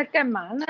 [0.00, 0.64] 在干嘛呢？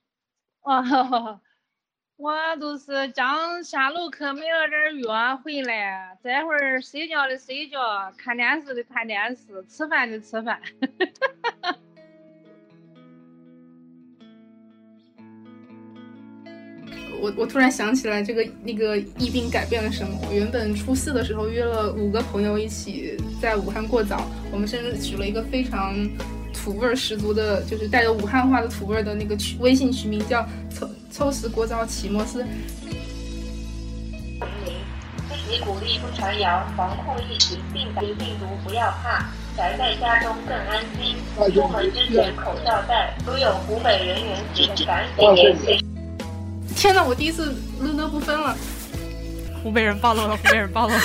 [0.64, 1.38] 哦，
[2.16, 10.58] 我都是刚下楼去买了点药回来，这会儿睡觉的睡觉，看电视的看电视，吃饭的吃饭。
[17.20, 20.18] 我我突然想起来，这个那个疫病改变了什么？
[20.26, 25.94] 我原本初四的时候约了五个朋友一起在武汉过早，我们甚至取了一个非常
[26.62, 32.44] 土味十足的，就是带着武汉话的土味的那个取微信取名叫“凑凑时国招奇摩斯”。
[35.28, 41.16] 积极鼓励不传谣，防控疫情，病毒病毒不要怕，宅在家中更安心。
[41.52, 45.84] 出门之前口罩戴，如有湖北人员请赶紧联系。
[46.76, 48.56] 天呐，我第一次乐乐不分了。
[49.64, 51.00] 湖北人暴露了，湖北人暴露了。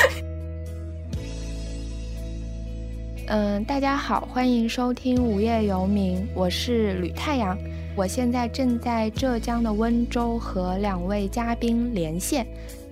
[3.30, 7.58] 嗯，大家好，欢迎收听《无业游民》，我是吕太阳。
[7.94, 12.48] 我现在正在浙江的温州和两位嘉宾连线，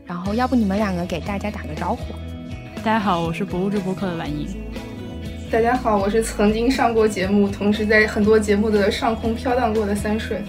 [0.06, 2.14] 然后要不你们两个给大家打个招呼。
[2.84, 4.46] 大家好，我是博物志播客的婉莹。
[5.50, 10.42] 大家好，我是曾经上过节目，同时在很多节目的上空飘荡过的三水。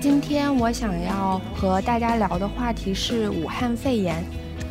[0.00, 4.24] 今天我想要和大家聊的话题是武汉肺炎，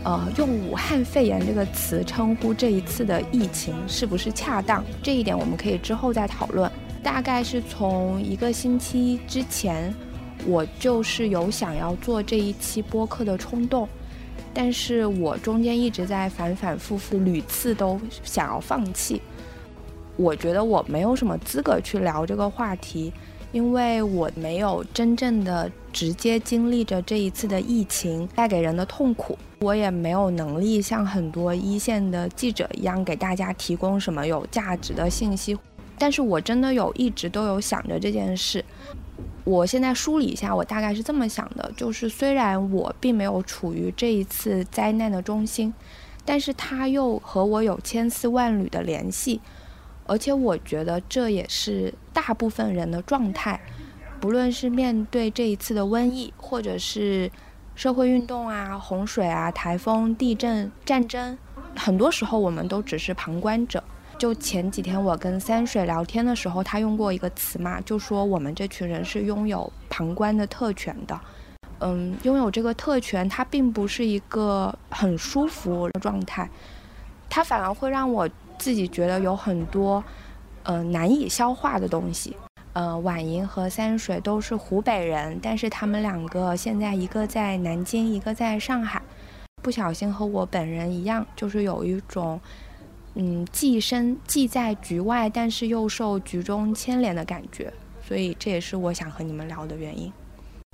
[0.03, 4.83] 呃，用武汉肺炎这个词称呼这一次的疫情是不是恰当？
[5.03, 6.71] 这一点我们可以之后再讨论。
[7.03, 9.93] 大概是从一个星期之前，
[10.45, 13.87] 我就是有想要做这一期播客的冲动，
[14.53, 19.21] 但是我中间一直在反反复复，屡次都想要放弃。
[20.15, 23.11] 我觉得我没有什么资格去聊这个话题。
[23.51, 35.57] 因为我没有真正的直接经历着这一次的疫情带给人的痛苦，我也没有能力像很多一线的记者一样给大家提供什么有价值的信息。
[35.97, 38.63] 但是我真的有一直都有想着这件事。
[39.43, 45.73] 我现在梳理一下，我大概是这么想的：就是虽然我并没有处于这一次灾难的中心，
[46.23, 49.41] 但是它又和我有千丝万缕的联系。
[50.05, 53.59] 而且我觉得这也是大部分人的状态，
[54.21, 57.29] 不论是面对这一次的瘟疫，或者是
[57.79, 61.37] 社会运动啊、洪水啊、台风、地震、战争，
[61.77, 63.81] 很多时候我们都只是旁观者。
[64.17, 71.17] 就前几天我跟三水聊天的时候，他用过一个词嘛，就说我们这群人是拥有旁观的特权的。
[71.79, 76.49] 嗯，拥有这个特权，它并不是一个很舒服的状态，
[77.29, 78.29] 它反而会让我。
[78.57, 80.03] 自己觉得有很多，
[80.63, 82.35] 呃，难以消化的东西。
[82.73, 89.01] 呃，婉莹和三水都是湖北人，但是他们两个现在一个在南京，一个在上海，
[89.63, 92.39] 不小心和我本人一样，就是有一种，
[93.15, 97.73] 嗯，既身既在局外，但是又受局中牵连的感觉。
[98.01, 100.11] 所以这也是我想和你们聊的原因。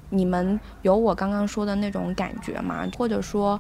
[0.09, 2.88] 你们有我刚刚说的那种感觉吗？
[2.97, 3.59] 或者说，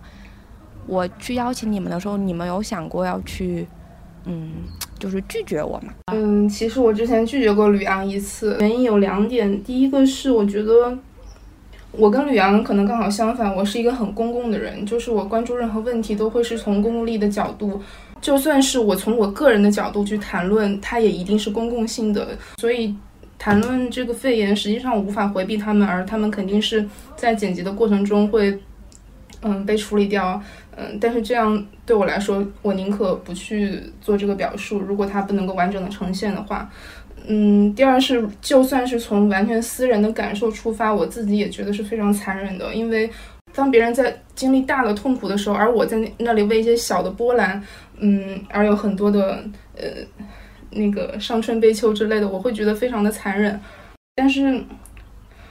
[0.87, 3.65] 我去邀请你们的时候，你们有想过要去？
[4.25, 4.51] 嗯，
[4.99, 5.93] 就是拒绝我嘛。
[6.11, 9.63] 嗯，其实我之前拒绝过吕阳一次，原因有两点。
[9.63, 10.97] 第一个是我觉得
[11.91, 17.81] 我跟吕阳可能刚好相反，我是一个很公共的人，就是我关注任何问题都会是从公共利益的角度，
[18.19, 22.37] 就算是我从我个人的角度去谈论，它也一定是公共性的。
[22.57, 22.95] 所以
[23.37, 26.85] 谈论这个肺炎，实际上我无法回避他们，而他们肯定是
[27.15, 28.59] 在剪辑的过程中会
[29.45, 30.41] 嗯被处理掉。
[30.75, 34.79] 嗯，但是这样对我来说，我宁可不去做这个表述。
[34.79, 36.69] 如果它不能够完整的呈现的话，
[37.27, 42.73] 嗯，第二是，就算是从完全私人的感受出发，我自己也觉得是非常残忍的。
[42.73, 43.09] 因为
[43.53, 47.63] 当别人在经历大的痛苦的时候，而我在那里为一些小的波澜，
[47.99, 49.41] 嗯，而有很多的
[49.77, 49.85] 呃
[50.71, 53.59] 那个伤春悲秋之类的，我会觉得非常的残忍。
[54.15, 54.61] 但是。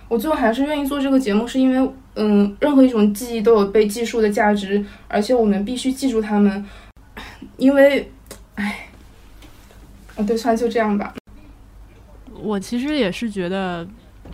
[0.07, 6.65] 我最后还是愿意做这个节目，是因为，嗯，任何一种记忆都有被记述的价值，而且我们必须记住他们，
[7.57, 8.11] 因为，
[8.55, 8.89] 唉，
[10.17, 11.15] 啊，对，算就这样吧。
[12.33, 13.87] 我其实也是觉得，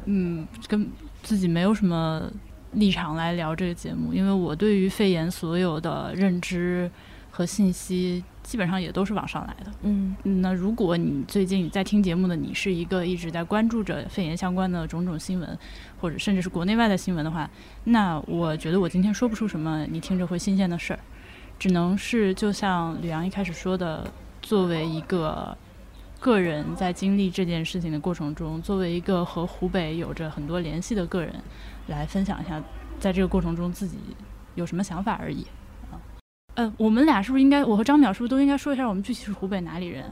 [0.04, 0.86] 嗯，跟
[1.22, 2.30] 自己没有什么
[2.72, 6.90] 立场来聊这个节目，因为我对于肺炎所有的认知
[7.30, 8.22] 和信息。
[8.50, 9.70] 基本上也都是网上来的。
[9.82, 15.56] 嗯，那如果你最近在听节目的你是一个一直在关注着肺炎相关的种种新闻，
[16.00, 17.48] 或者甚至是国内外的新闻的话，
[17.84, 20.98] 那我觉得我今天说不出什么你听着会新鲜的事儿，
[21.60, 24.04] 只能是就像吕阳一开始说的，
[24.42, 25.56] 作为一个
[26.18, 31.40] 个人在经历这件事情的过程中，作为一个和湖北有着很多联系的个人，
[31.86, 32.60] 来分享一下
[32.98, 33.96] 在这个过程中自己
[34.56, 35.46] 有什么想法而已。
[36.54, 40.04] 呃，我们俩是不是应该，我和张淼是不是都应该说一下我们具体是湖北哪里人？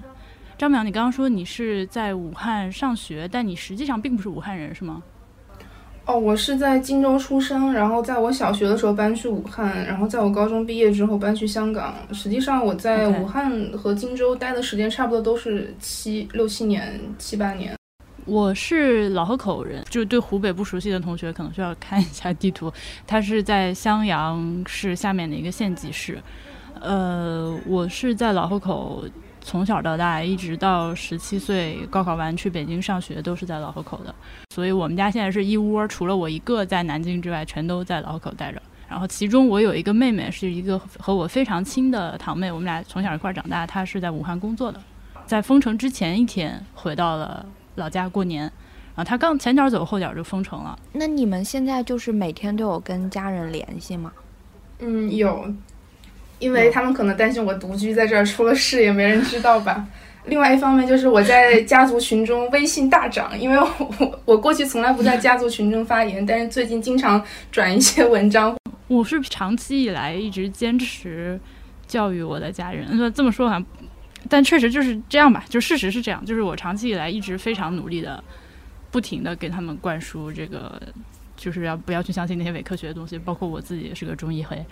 [0.57, 5.03] 张淼，你刚刚说你是在武汉上学，但你实际上并不是武汉人，是吗？
[6.07, 11.95] 哦，我是在荆州出生，然后在我小学的时候搬去武汉，然后在我高中毕业之后搬去香港。
[12.13, 17.78] 实际上我在武汉和荆州待的时间差不多都是七六七年、七八年。
[18.29, 22.71] 我是老河口人，就是对湖北不熟悉的同学可能需要看一下地图。
[23.07, 26.23] 它是在襄阳市下面的一个县级市。
[26.79, 29.03] 呃，我是在老河口
[29.41, 34.15] 从小到大，一直到十七岁高考完去北京上学，都是在老河口的。
[34.55, 38.61] 所以我们家现在是一窝，除了我一个在南京之外，全都在老河口待着。
[38.87, 43.67] 然后其中我有一个妹妹，是一个和我非常亲的堂妹，我们俩从小一块儿长大。
[43.67, 44.79] 她是在武汉工作的，
[45.25, 47.45] 在封城之前一天回到了
[47.79, 48.43] 老家过年。
[48.43, 50.79] 然后她刚前脚走后脚就封城了。
[50.93, 54.13] 那你们现在就是每天都有跟家人联系吗？
[54.81, 55.53] 嗯，有，
[56.39, 59.87] 因为他们可能担心我独居在这儿，出了事也没人知道吧。
[60.27, 68.55] 另外一方面就是我在家族群中威信大涨，因为我我过去从来不在家族群中发言，但是最近经常转一些文章。
[68.89, 71.39] 我是长期以来一直坚持
[71.87, 73.65] 教育我的家人，那这么说好像，
[74.29, 78.23] 但确实就是这样吧，就事实是这样，就是我长期以来一直非常努力的，
[78.91, 80.81] 不停的给他们灌输这个，
[81.37, 84.65] 就是要不要去相信那些伪科学的东西，包括我自己也是个中医黑，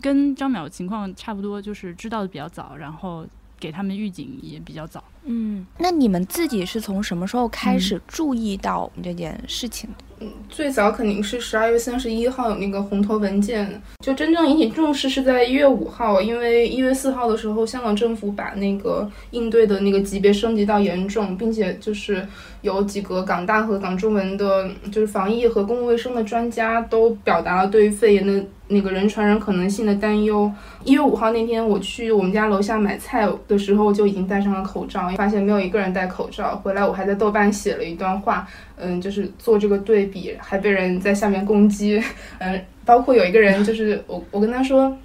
[0.00, 3.26] 跟张淼情况差不多，就是知道的比较早，然后
[3.58, 5.02] 给他们预警也比较早。
[5.24, 10.04] 嗯，那你们自己是从什么时候开始注意到这件事情的？
[10.48, 22.26] 最早肯定是十二月三十一号有那个红头文件，就真正引起重视是在一月五号，因为一月四号的时候，香港政府把那个应对的那个级别升级到严重，并且就是
[22.62, 30.50] 有几个港大和港中文的，就是防疫和公共卫生的专家都表达了对于肺炎的那个人传人可能性的担忧。
[30.84, 36.56] 一月五号那天，我去我们家楼下买菜的时候就已经戴上了口罩，发现没有一个人戴口罩。
[36.56, 38.46] 回来我还在豆瓣写了一段话，
[38.76, 42.02] 嗯，就是做这个对比，还被人在下面攻击，
[42.38, 44.96] 嗯，包括有一个人就是我我跟他说。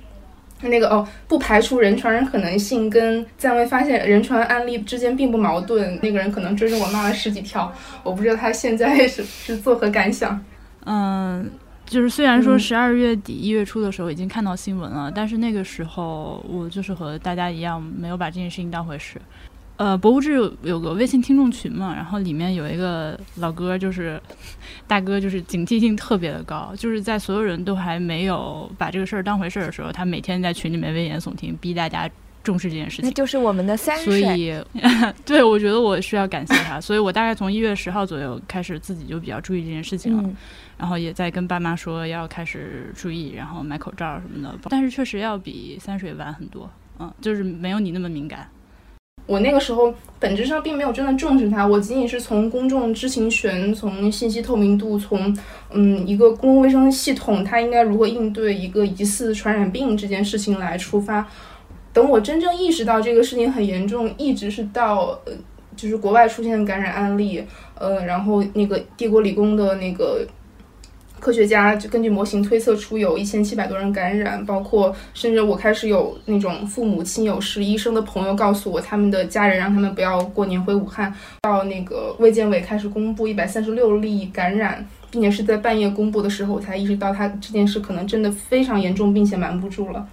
[0.62, 5.98] 那个哦，不排除人传人可能性跟暂未发现人传案例之间并不矛盾。
[6.04, 7.74] 那个人可能追着我骂了十几条，
[8.04, 10.38] 我不知道他现在是是作何感想。
[10.84, 11.50] 嗯，
[11.86, 19.16] 就是虽然说嗯十二月底一月初的时候已经看到新闻了，但是那个时候我就是和大家一样，没有把这件事情当回事。
[19.80, 24.22] 呃，博物志有有个微信听众群嘛，然后里面有一个老哥，就是
[24.86, 32.10] 大哥，就是警惕性特别的高，就是在所有人都还没有把这个事儿当回事儿的时候，他每天在群里面危言耸听，逼大家
[32.44, 33.06] 重视这件事情。
[33.06, 34.18] 那就是我们的三所。
[34.36, 34.54] 以，
[35.24, 40.22] 对我觉得我需要感谢他， 所以我大概从一月十号左右开始自己就比较注意这件事情了。
[40.26, 40.36] 嗯，
[40.78, 44.54] 然后也在跟爸妈说要开始注意，然后买口罩什么的。
[44.70, 48.46] 但是确实要比三水晚很多，嗯，就是没有你那么敏感。
[49.26, 55.36] 我那个时候本质上并没有真的重视它，我仅仅是从公众知情权、从信息透明度、从
[55.72, 61.28] 嗯一个公共卫生系统它应该如何应对一个疑似传染病这件事情来出发。
[61.94, 65.34] 等我真正意识到这个事情很严重，一直是到呃
[65.76, 67.44] 就是国外出现感染案例，
[67.76, 70.28] 呃，然后那个帝国理工的那个
[71.20, 81.14] 科学家就根据模型推测出有一千七百多人感染，包括甚至我开始有那种父母亲友是医生的朋友告诉我，他们的家人让他们不要过年回武汉。
[81.42, 90.08] 到那个卫健委开始公布一百三十六例感染，并且是在半夜公布的时候，我才意识到他这件事可能真的非常严重，并且瞒不住了。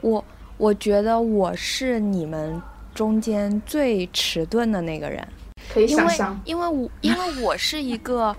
[0.00, 0.24] 我
[0.56, 2.60] 我觉得我是你们
[2.94, 5.26] 中间最迟钝的那个人。
[5.72, 8.34] 可以因为想象，因为我因为我是一个，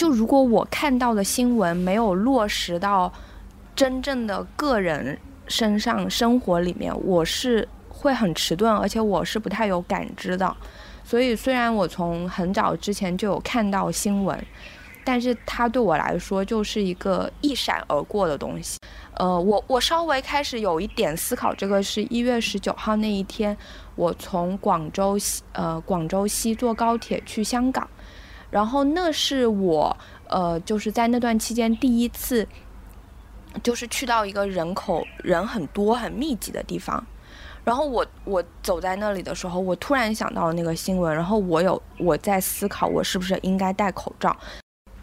[0.00, 3.12] 就如果我看到的新闻没有落实到
[3.76, 10.56] 真正的个人身上生活里面，我是会很迟钝，而且我是不太有感知的。
[11.04, 14.42] 所以虽然我从很早之前就有看到新闻，
[15.04, 18.78] 但是它对我来说就是一个一闪而过的东西。
[19.18, 23.54] 呃，我我稍微开始有一点思考，这个是一月十九号那一天，
[23.96, 27.86] 我从广州西呃广州西坐高铁去香港，
[28.50, 29.96] 然后那是我
[30.28, 32.46] 呃就是在那段期间第一次，
[33.62, 37.04] 就是去到一个人口人很多很密集的地方，
[37.64, 44.36] 然后我我走在那里的时候，我突然想到了那个新闻，然后我有我在思考我是不是应该戴口罩。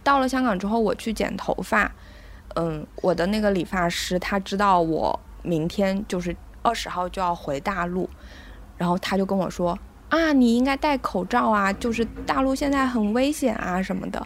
[0.03, 1.91] 到了香港之后，我去剪头发，
[2.55, 8.09] 嗯，我的那个理发师他知道我明天就是二十号就要回大陆，
[8.77, 9.77] 然后他就跟我说
[10.09, 14.25] 啊，你应该戴口罩啊，就是大陆现在很危险啊什么的。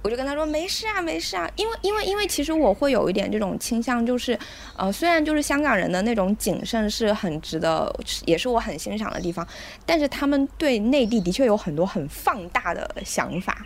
[0.00, 4.38] 我就跟他说没事啊，没事啊，因为因为因为其实我会有一点这种倾向，就是
[4.76, 7.92] 呃，虽然就是香港人的那种谨慎是很值得，
[8.24, 9.46] 也是我很欣赏的地方，
[9.84, 13.58] 但是他们对内地的确有很多很放大的想法，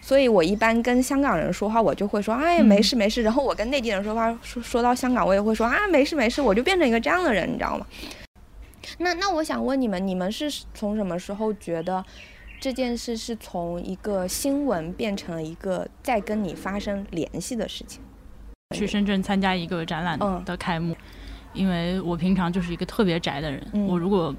[0.00, 7.86] 所以我一般跟香港人说话，我就会说哎没事没事，然后我跟内地人说话说说到香港，我也会说啊没事没事，我就变成一个这样的人，你知道吗？
[8.98, 12.04] 那那我想问你们，你们是从什么时候觉得？
[12.60, 18.00] 这件事是从一个新闻变成了一个在跟你发生联系的事情。
[18.74, 20.96] 去深圳参加一个展览的开幕，
[21.52, 23.62] 因为我平常就是一个特别宅的人。
[23.86, 24.34] 我如果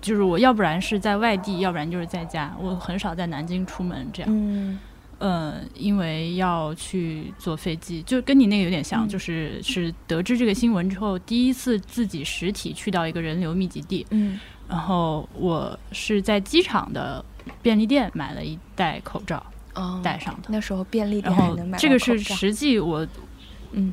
[0.00, 4.30] 就是我要不然是在外地，要不然就是在家，我很少在南京出门这样。
[4.32, 4.78] 嗯，
[5.18, 14.06] 呃，因为要去坐飞机，就跟你那个有点像，就是是得知这个新闻之后，第一次自己实体去到一个人流密集地。
[14.10, 17.24] 嗯，然后我是在机场的。
[17.62, 19.42] 便利店买了一袋口罩，
[20.02, 20.48] 戴上的。
[20.48, 23.06] 那时候便利店还能买这个是实际我，
[23.72, 23.90] 嗯，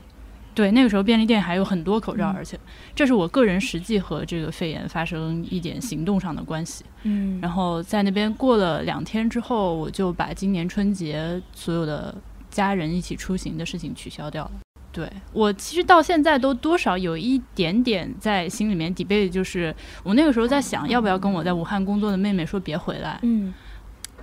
[0.55, 2.57] 对，那个时候便利店还有很多口罩，而且
[2.95, 6.85] 这是我个人实际和这个肺炎发生一点行动上的关系。
[7.03, 12.15] 嗯，然后在那边过了两天之后，我就把今年春节所有的
[12.49, 14.51] 家人一起出行的事情取消掉了。
[14.93, 23.53] 对我其实到现在都多少有一点点在心里面 debate，就是我那个时候在想要不要跟我在武汉工作的妹妹说别回来，嗯，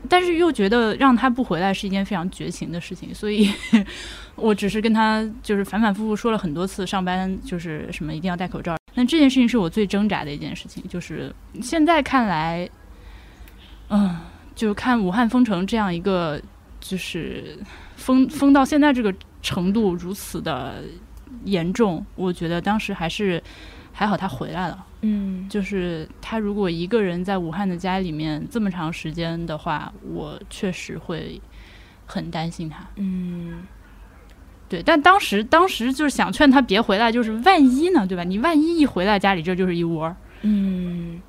[0.09, 3.51] 但是又觉得让他不回来是一件非常绝情的事情，所以
[4.37, 8.77] 我只是跟他就是反反复复说了很多次，上班就是什么一定要戴口罩。
[8.95, 12.69] 那这件事情是我最挣扎的一件事情，就是现在看来，
[13.89, 14.19] 嗯，
[14.55, 16.41] 就看武汉封城这样一个，
[16.81, 17.59] 就是
[17.97, 19.15] 封封到现在这个。
[19.45, 20.85] 程度如此的
[21.47, 23.43] 严重，我觉得当时还是
[23.93, 24.87] 还好，他回来了。
[25.03, 31.41] 嗯，就是他如果一个人在武汉的家里面这么长时间的话，我确实会
[32.07, 32.87] 很担心他。
[32.97, 33.65] 嗯，
[34.69, 38.25] 对，但当时当时就是想劝他别回来，就是万一呢，对吧？
[38.25, 40.15] 你万一一回来，家里这就是一窝。
[40.43, 41.21] 嗯，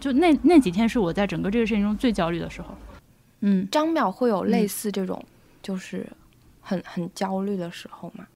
[0.00, 2.74] 就那那几天是我在整个这个事情中最焦虑的时候。
[3.40, 5.24] 嗯，张淼会有类似这种，
[5.62, 6.06] 就是。
[6.60, 8.26] 很很焦虑的时候吗，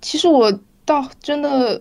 [0.00, 0.50] 其实我
[0.86, 1.78] 倒真的，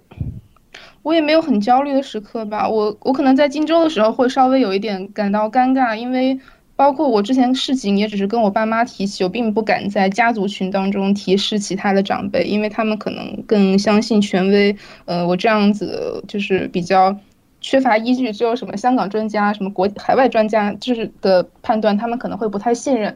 [1.07, 2.67] 我也没有很焦虑的时刻吧。
[2.67, 6.37] 我我可能在荆州的时候会稍微有一点感到尴尬，因为
[6.75, 14.75] 包括我之前事情也只是跟我爸妈提起，我并不敢在家族群当中提示其他的长辈，因为他们可能更相信权威。
[15.05, 17.15] 呃，我这样子就是比较
[17.61, 23.15] 缺乏依据，只有什么香港专家、什么国海外专家就是的判断，他们可能会不太信任。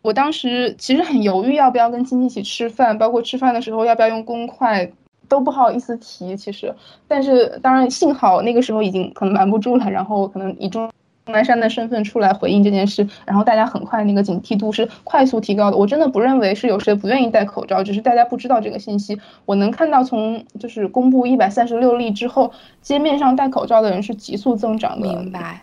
[0.00, 4.92] 我当时其实很犹豫，要不要跟亲戚一起吃饭，包括吃饭的时候要不要用公筷，
[5.32, 6.36] 都不好意思提。
[6.36, 6.74] 其实，
[7.08, 10.90] 但是当然幸好那个时候已经可能瞒不住了，然后可能以钟
[11.24, 15.76] 南山的身份出来回应这件事，然后大家很快那个警惕度是快速提高的。
[15.78, 19.18] 我真的不认为是有谁不愿意戴口罩，只是大家不知道这个信息。
[19.46, 25.08] 我能看到从就是公布一百三十六例之后，街面上戴口罩的人是急速增长的。
[25.08, 25.62] 明白。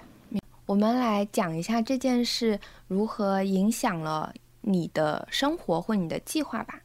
[0.65, 6.75] 我们来讲一下这件事如何影响了你的生活或你的计划吧。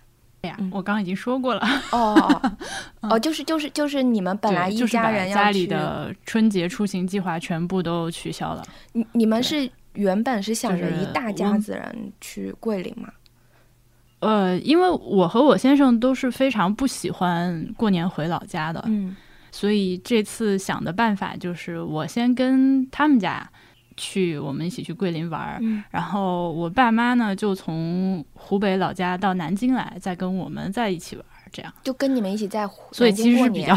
[0.73, 1.61] 我刚刚已经说过了。
[1.93, 2.53] 哦
[3.03, 8.63] 哦， 就是就是就是你们本来一家人家里的春节出行计划全部都取消了。
[8.93, 13.09] 你你们是原本是想着一大家子人去桂林吗？
[14.21, 19.15] 呃，因为我和我先生都是非常不喜欢过年回老家的，嗯，
[19.51, 23.49] 所以这次想的办法就是我先跟他们家。
[23.97, 25.61] 去，我们一起去桂林玩儿，
[25.91, 33.77] 然后我爸妈呢就从湖北老家到南京来，再跟我们在一起玩儿，这样就跟你们一起在，所以其实是比较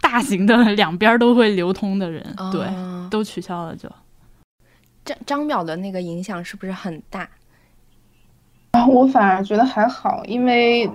[0.00, 2.66] 大型的，两边都会流通的人，对，
[3.10, 3.90] 都取消了就。
[5.04, 7.28] 张张淼的那个影响是不是很大？
[8.72, 10.90] 啊，我反而觉得还好，因为。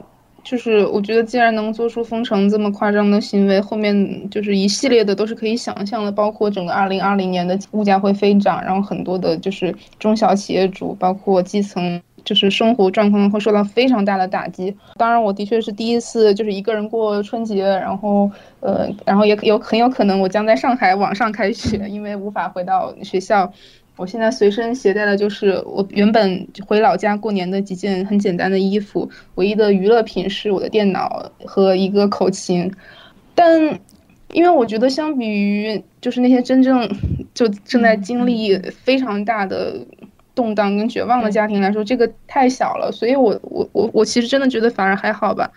[0.46, 14.76] 就是我觉得，既然能做出封城这么夸张的行为，后面就是一系列的都是可以想象的，包括整个二零二零年的物价会飞涨，然后很多的就是中小企业主，包括基层，就是生活状况会受到非常大的打击。
[14.98, 23.52] 当然，我的确是第一次就是一个人过春节，然后呃，然后也有很有可能我将在上海网上开学，因为无法回到学校。
[23.98, 32.72] 我现在随身携带的就是我原本回老家过年的几件很简单的衣服，唯一的娱乐品是我的电脑和一个口琴。
[33.34, 33.80] 但
[34.32, 36.90] 因为我觉得，相比于就是那些真正
[37.34, 39.80] 就正在经历非常大的
[40.34, 42.92] 动荡跟绝望的家庭来说，这个太小了。
[42.92, 45.50] 所以我我我我其实真的觉得反而还好吧。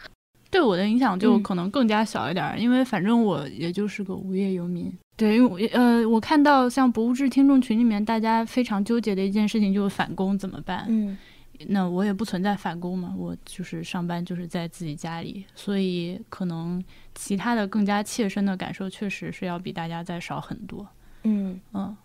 [0.50, 4.92] 对我的影响就可能更加小一点，因为反正我也就是个无业游民。
[5.18, 10.86] 对，因为呃，我看到像博物志听众群里面大家非常纠结的一件事情就是返工怎么办？
[10.88, 11.18] 嗯，
[11.66, 16.80] 那我也不存在返工嘛，我就是上班就是在自己家里，所以可能
[17.16, 20.86] 其他的更加切身的感受，确实是要比大家再少很多。
[21.24, 21.96] 嗯嗯，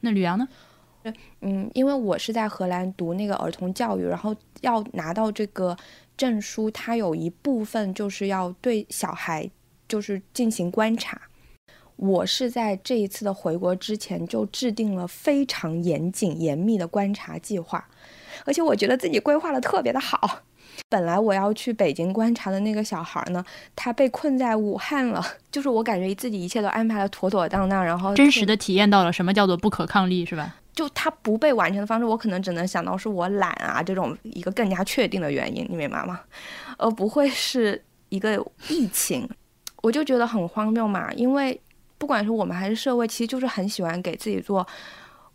[0.00, 0.48] 那吕阳呢？
[1.42, 5.76] 嗯，因为我是在荷兰读那个儿童教育，然后要拿到这个
[6.16, 9.50] 证书，它有一部分就是要对小孩
[9.86, 11.20] 就是进行观察。
[11.96, 17.86] 我是在这一次的回国之前就制定了非常严谨严密的观察计划，
[18.44, 20.40] 而且我觉得自己规划的特别的好。
[20.88, 23.44] 本来我要去北京观察的那个小孩呢，
[23.76, 30.56] 他被困在武汉了，就是我感觉自己一切都安排的妥妥当当，然后真实的体验到了什么叫做不可抗力，是吧？
[30.74, 36.20] 就他不被完成的方式，我可能只能想到是我懒啊这种一个更加确定的原因，你明白吗？
[36.78, 39.28] 而不会是一个疫情，
[39.82, 41.60] 我就觉得很荒谬嘛，因为。
[42.02, 44.66] 不管是我们还是社会，其实就是很喜欢给自己做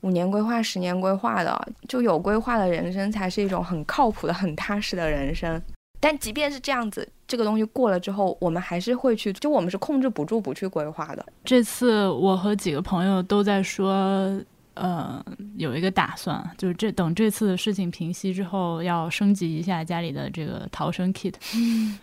[0.02, 5.62] 五年规划、十年规划的，就有规划的人生才是一种很靠谱的、很踏实的人生。
[6.02, 11.26] 但即便是这样子，这个东西过了之后，我们还是会去，就我们是控制不住不去规划的。
[11.46, 14.38] 这次我和几个朋友都在说，
[14.74, 15.24] 呃，
[15.56, 21.34] 有一个打算，就是这等这次的事情平息之后，要升级一下家里的这个逃生 kit。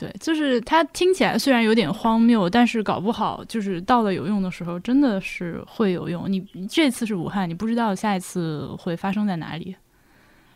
[0.00, 6.24] 对，就是它听起来虽然有点荒谬，但是搞不好就是到了有用的时候，真的是会有用。
[6.26, 9.76] 你这次是武汉，你不知道下一次会发生在哪里，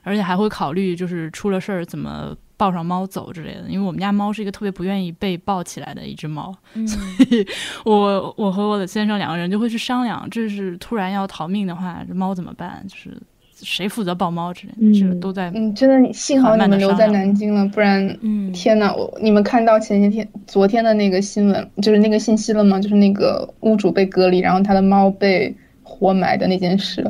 [0.03, 3.67] 而且还会考虑就是出了事儿怎么抱上猫走之类的。
[3.69, 6.51] 因为我们家猫是一个特别不愿意被抱起来的一只猫，
[6.87, 6.99] 所
[7.29, 7.47] 以
[7.85, 12.83] 我我和我的先生两个人就会去商量，这是突然要逃命的话，这猫怎么办？
[12.89, 13.21] 就是。
[13.63, 15.51] 谁负责抱猫之类的，这个都在。
[15.55, 22.81] 嗯，真的幸好你们留在南京了，不然，嗯，天呐，我你们看到前些天、昨天的那个新闻，就是那个信息了吗？
[22.81, 27.05] 就是那个屋主被隔离，然后他的猫被活埋的那件事，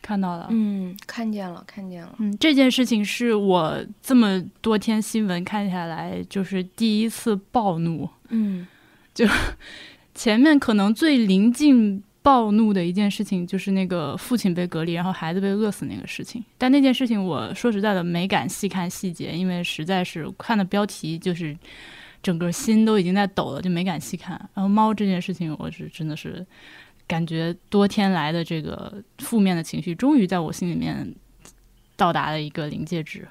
[0.00, 0.46] 看到了。
[0.50, 2.14] 嗯，看见了，看见了。
[2.18, 8.08] 嗯，这件事情是我这么多天新闻看下来，就是第一次暴怒。
[8.28, 8.66] 嗯，
[9.12, 9.26] 就
[10.14, 12.02] 前面可能最临近。
[12.22, 16.42] 暴怒的一件事情就是那个父亲被隔离，然后孩子被饿死那个事情。
[16.56, 21.56] 但那件事情，我说实在的没敢细看细节，因为实在是看的标题就是
[22.22, 24.38] 整个心都已经在抖了，就没敢细看。
[24.54, 26.46] 然后猫这件事情，我是真的是
[27.08, 31.12] 感觉多天来的这个负面的情绪，终于在我心里面
[31.96, 33.26] 到达了一个临界值。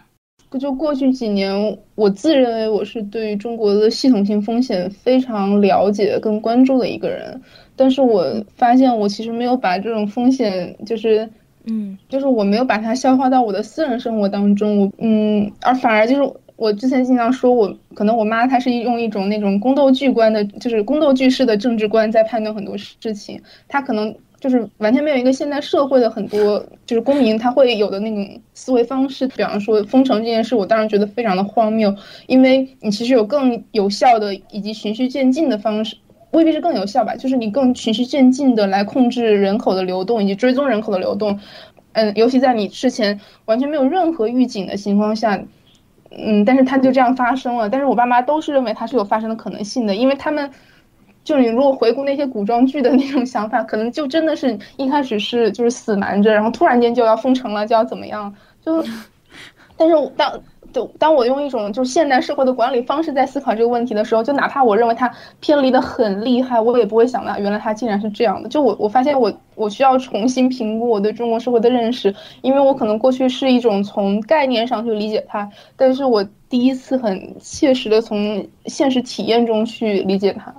[0.59, 7.41] 就过去几年，我自认为我是对于中国的系统性风险非常了解跟关注的一个人。
[7.81, 8.23] 但是我
[8.55, 11.27] 发现，我其实没有把这种风险，就是，
[11.63, 14.81] 嗯，就是我没有把它消化到我的私人生活当中。
[14.81, 23.41] 我，嗯，而反而就是我之前经常说，我可能我妈她是用一种那种宫斗剧观的，就是宫斗剧式的政治观在判断很多事情。
[23.67, 29.27] 她可能就是完全没有一个现代社会的很多就是公民他会有的那种思维方式。
[29.29, 31.95] 比方说封城这件事，我当然觉得非常的荒谬，
[32.27, 35.95] 因为你其实有更有效的以及循序渐进的方式。
[36.31, 41.39] 未必是更有效吧，就是你更循序渐进的来控制人口的流动以及追踪人口的流动，
[41.93, 45.37] 嗯，尤其在你之前完全没有任何预警的情况下，
[46.09, 47.69] 嗯，但是它就这样发生了。
[47.69, 50.49] 但是我爸妈都是认为它是有发生的可能性的，因为他们，
[51.23, 58.33] 就你如果回顾那些古装剧的那种想法，可能就真的是一开始是就是死瞒着，然后突然间就要封城了，就要怎么样，
[58.65, 58.83] 就，
[59.75, 60.41] 但是当。
[60.73, 68.49] 就当我用一种就是现代社会的管理方式在思考这个问题的时候，就哪怕我认为它偏离的很厉害，我也不会想到原来它竟然是这样的。
[68.49, 80.53] 就我我发现我我需要重新评估我对中国社会的认识，因为我可能过去是一种从概念上去理解它，但是我第一次很切实的从现实体验中去理解它。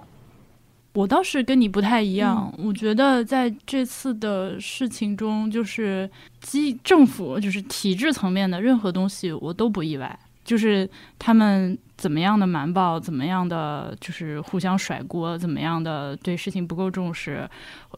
[0.94, 6.08] 我倒是跟你不太一样，我觉得在这次的事情中，就是
[6.40, 10.18] 基政府就是体制层面的任何东西，我都不意外。
[10.44, 10.86] 就是
[11.18, 17.48] 他们怎么样的瞒报，怎么样的就是互相甩锅，怎么样的对事情不够重视，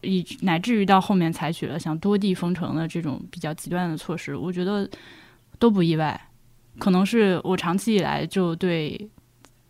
[0.03, 4.89] 以乃至于到后面采取了像多地封城的这种比较极端的措施，我觉得
[5.59, 6.29] 都不意外。
[6.79, 9.09] 可能是我长期以来就对。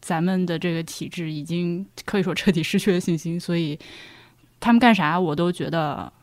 [0.06, 3.78] 咱们的这个体制已经可以说彻底失去了信心，所以
[4.60, 6.14] 他们干啥我都觉得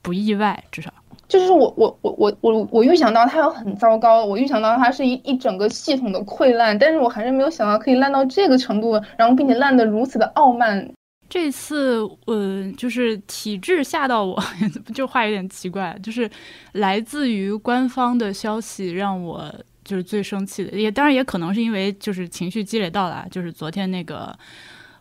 [0.00, 0.90] 不意外，至少
[1.28, 10.90] 就是我我我我我我预想到它要很糟糕，我预想到它是一一整个系统的溃烂，但是我还是没有想到可以烂到这个程度，然后并且烂得如此的傲慢。
[11.28, 14.42] 这次嗯，就是体制吓到我，
[14.94, 16.30] 就话有点奇怪，就是
[16.72, 19.54] 来自于官方的消息让我。
[19.86, 24.36] 就是最生气的，也当然也可能是因为就是情绪积累到了，就是昨天那个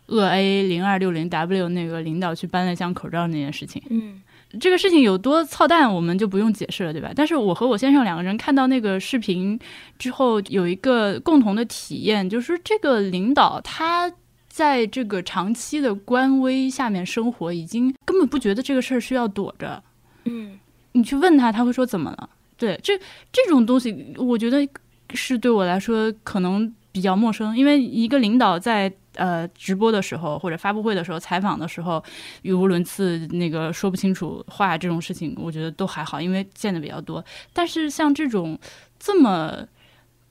[0.06, 3.82] 鄂 A 零二六零 W 那个领导去搬了箱口罩那件事情。
[3.90, 4.22] 嗯，
[4.60, 7.12] 这个事情有多操蛋，我们就不用解释了，对吧？
[7.16, 9.60] 但是我和我先生两个人看到那个视频
[9.98, 14.12] 之后，有一个共同的体验，就是这个领导他
[14.48, 19.84] 在这个长期的官威下面生活，已经根本不觉得这个事儿需要躲着。
[20.26, 20.60] 嗯，
[20.92, 22.30] 你去问他，他会说怎么了？
[22.58, 22.98] 对，这
[23.32, 24.68] 这种东西，我觉得
[25.14, 32.04] 是对我来说可能比较陌生，因为一个领导在呃直播的时候或者发布会的时候、采访的时候
[32.44, 37.24] 语无伦次，那个说不清楚话这种事情，我觉得都还好，因为见的比较多。
[37.52, 38.58] 但是像这种
[38.98, 39.68] 这么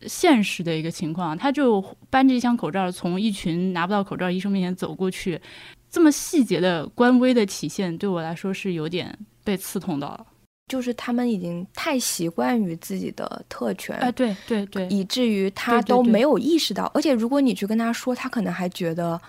[0.07, 5.41] 现实的一个情况，他就搬着一箱口罩从一群拿不到口罩医生面前走过去，
[5.91, 10.27] 这么细节的官微的体现，对我来说是有点被刺痛到了。
[10.67, 16.91] 就是他们已经太习惯于自己的特权，哎，对对对，以至于他都没有意识到。
[16.95, 19.21] 而且如果你去跟他说，他可能还觉得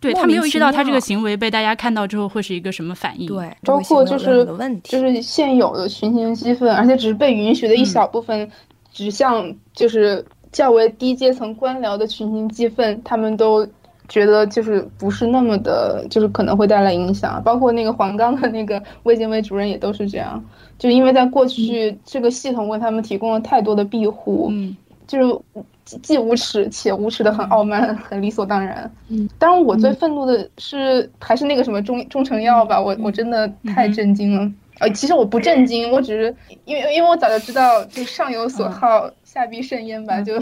[0.00, 3.26] 对他没有意识到他这个行为被大家看到之后会是一个什么反应。
[3.26, 8.50] 对，包括就是问题，就是现有的群情激愤，而且只是被允许的一小部分，
[8.90, 13.68] 指向就是较为低阶层官僚的群情激愤，他们都
[14.08, 17.42] 觉得就是不是那么的，就是可能会带来影响。
[17.44, 20.42] 包括那个黄冈的那个卫健委主任也都是这样，
[20.78, 28.90] 就因为在过去这个系统为他们提供了太多的庇护，嗯，就是既既无耻且无耻的很傲慢，很理所当然。
[29.08, 34.50] 嗯，当然我最愤怒的是还是那个什么中中成药吧，我我真的太震惊了。
[34.78, 40.40] 呃，其实我不震惊，我只是因为因为我早就知道，就上有所好，下必甚焉吧，就。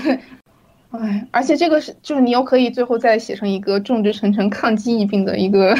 [0.90, 5.74] 哎，而且这个是，就是你又可以最后再写成一个众志成城抗击疫病的一个，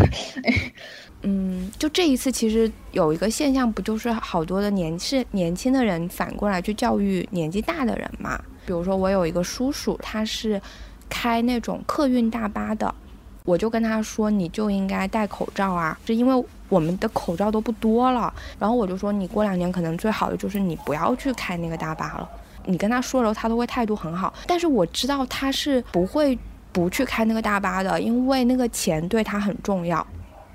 [1.23, 8.41] 嗯，就这一次其实有一个现象，不就是好多的年是年轻的人反过来去教育年纪大的人嘛？
[8.65, 10.61] 比如说我有一个叔叔，他是
[11.09, 12.95] 开那种客运大巴的，
[13.45, 18.33] 我就跟他说，你就应该戴口罩啊，是因为我们的口罩都不多了。
[18.59, 22.29] 然后我就说，你过两年可能最好的就是你不要去开那个大巴了。
[22.67, 24.33] 你跟他说了，他都会态度很好。
[24.47, 26.37] 但是我知道他是不会
[26.73, 30.05] 不去开那个大巴的，因为那个钱对他很重要。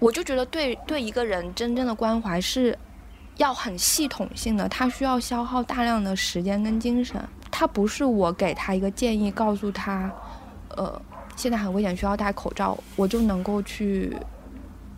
[0.02, 2.76] 我就觉得对对一个人真正的关怀是
[3.38, 7.24] 要很系统性的，他需要消耗大量的时间跟精神。
[7.52, 10.12] 他不是我给他一个建议，告诉他，
[10.70, 11.00] 呃，
[11.36, 14.18] 现在很危险，需要戴口罩，我就能够去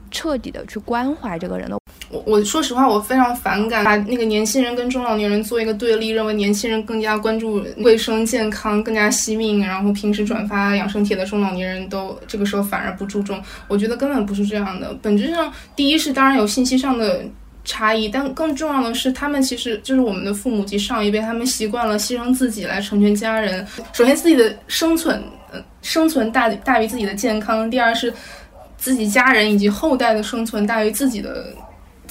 [0.10, 1.78] 彻底的去关怀这个人的。
[2.10, 13.42] 我我说实话，我非常反感把那个年轻人跟中老年人做一个对立，认为年轻人更加关注卫生健康，更加惜命，然后平时转发养生帖的中老年人都这个时候反而不注重。
[13.68, 14.94] 我觉得根本不是这样的。
[15.02, 17.26] 本质上，第一是当然有信息上的
[17.66, 23.66] 差异，但更重要的是，他们其实就是我们的父母及上一辈，他们习惯了牺牲自己来成全家人。
[23.92, 25.20] 首先，自己的生存，
[25.52, 28.14] 呃，生存大大于自己的健康；第二是
[28.78, 31.48] 自己家人以及后代的生存大于自己的。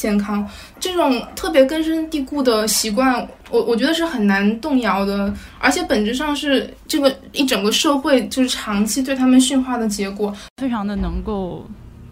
[0.02, 0.44] 健康
[0.80, 11.64] 这种特别根深蒂固的习惯，我我觉得是很难动摇的，而且本质上是这个一整个社会就是长期对他们驯化的结果，非常的能够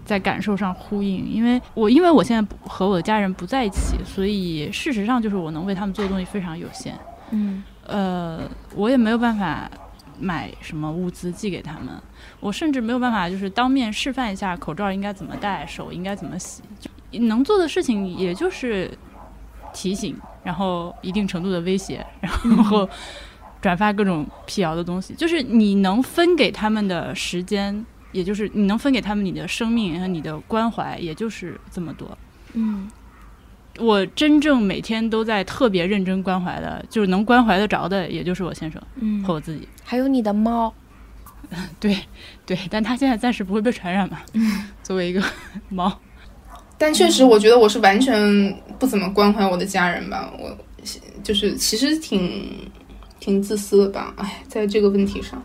[0.04, 1.28] 在感受上呼应。
[1.28, 6.96] 因为我因为我现在和我的家人不在一起，所以事实上就是我能为他们做的东西非常有限。
[7.32, 8.42] 嗯，呃，
[8.76, 9.68] 我也没有办法
[10.20, 11.88] 买什么物资寄给他们，
[12.38, 16.62] 我甚至没有办法就是当面示范一下口罩应该怎么戴，手应该怎么洗。
[17.18, 18.90] 能做的事情也就是
[19.72, 22.32] 提醒，然后一定程度的威胁，然
[22.64, 22.88] 后
[23.60, 25.14] 转发各种辟谣的东西。
[25.14, 32.16] 就是你能分给他们的时间，也就是你能分给他们你的生命和你的关怀，也就是这么多。
[32.54, 32.90] 嗯，
[33.78, 39.68] 我真正每天都在特别认真关怀的，就是能关怀得着的，也就是我先生嗯和我自己。
[39.84, 40.72] 还有你的猫，
[41.78, 41.96] 对，
[42.46, 44.20] 对，但他现在暂时不会被传染嘛。
[44.82, 45.22] 作为一个
[45.68, 46.00] 猫。
[46.80, 50.56] 但确实，我觉得我是完全不怎么关怀我的家人吧，我
[51.22, 52.42] 就是其实挺
[53.20, 55.42] 挺自私的吧，哎，在这个问题上，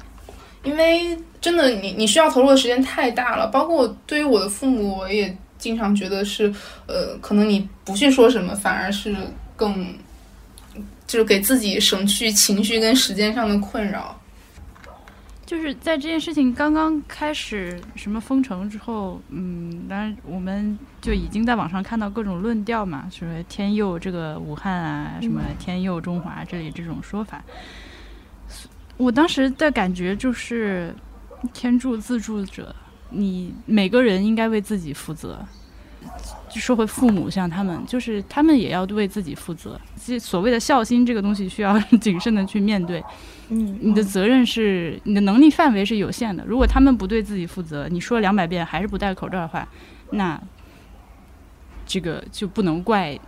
[0.64, 6.48] 因为真的你你需要投入的时间太大了，包括我对于我的父母，我也经常觉得是，
[6.88, 9.14] 呃，可能你不去说什么，反而是
[9.58, 9.94] 更
[11.06, 14.18] 就是给自己省去情绪跟时间上的困扰。
[15.46, 27.44] 就是在这件事情刚刚开始什么封城之后，嗯，当然我们就已经在网上看到各种论调嘛，什么天佑这个武汉啊，什么天佑中华这里这种说法。
[28.98, 30.96] 我当时的感觉就是，
[31.54, 32.76] 天助自助者，
[33.12, 35.46] 你每个人应该为自己负责。
[36.50, 39.80] 就说回父母，像他们，就是他们也要为自己负责。
[40.04, 43.04] 这所谓的孝心这个东西，需要 谨慎的去面对。
[43.50, 46.44] 嗯，你的责任是你的能力范围是有限的。
[46.48, 49.68] 如果他们不对自己负责，你说两百遍还是不戴口罩的话，
[50.12, 50.42] 那
[51.86, 53.20] 这个就不能怪，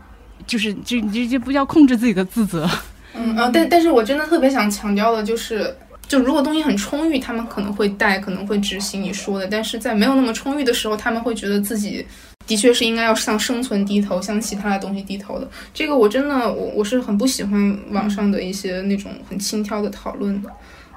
[0.48, 2.68] 就是这这这不叫控制自己的自责。
[3.14, 5.76] 嗯呃，但但是我真的特别想强调的就是，
[6.08, 12.06] 就如果东西很充裕，他们可能会带，可能会执行你说的；但是在没有那么充裕的时候，他们会觉得自己
[12.48, 15.48] 的确是应该要向生存低头，向其他的东西低头的。
[15.74, 20.50] 这个我真的我我是很不喜欢网上的一些那种很轻佻的讨论的。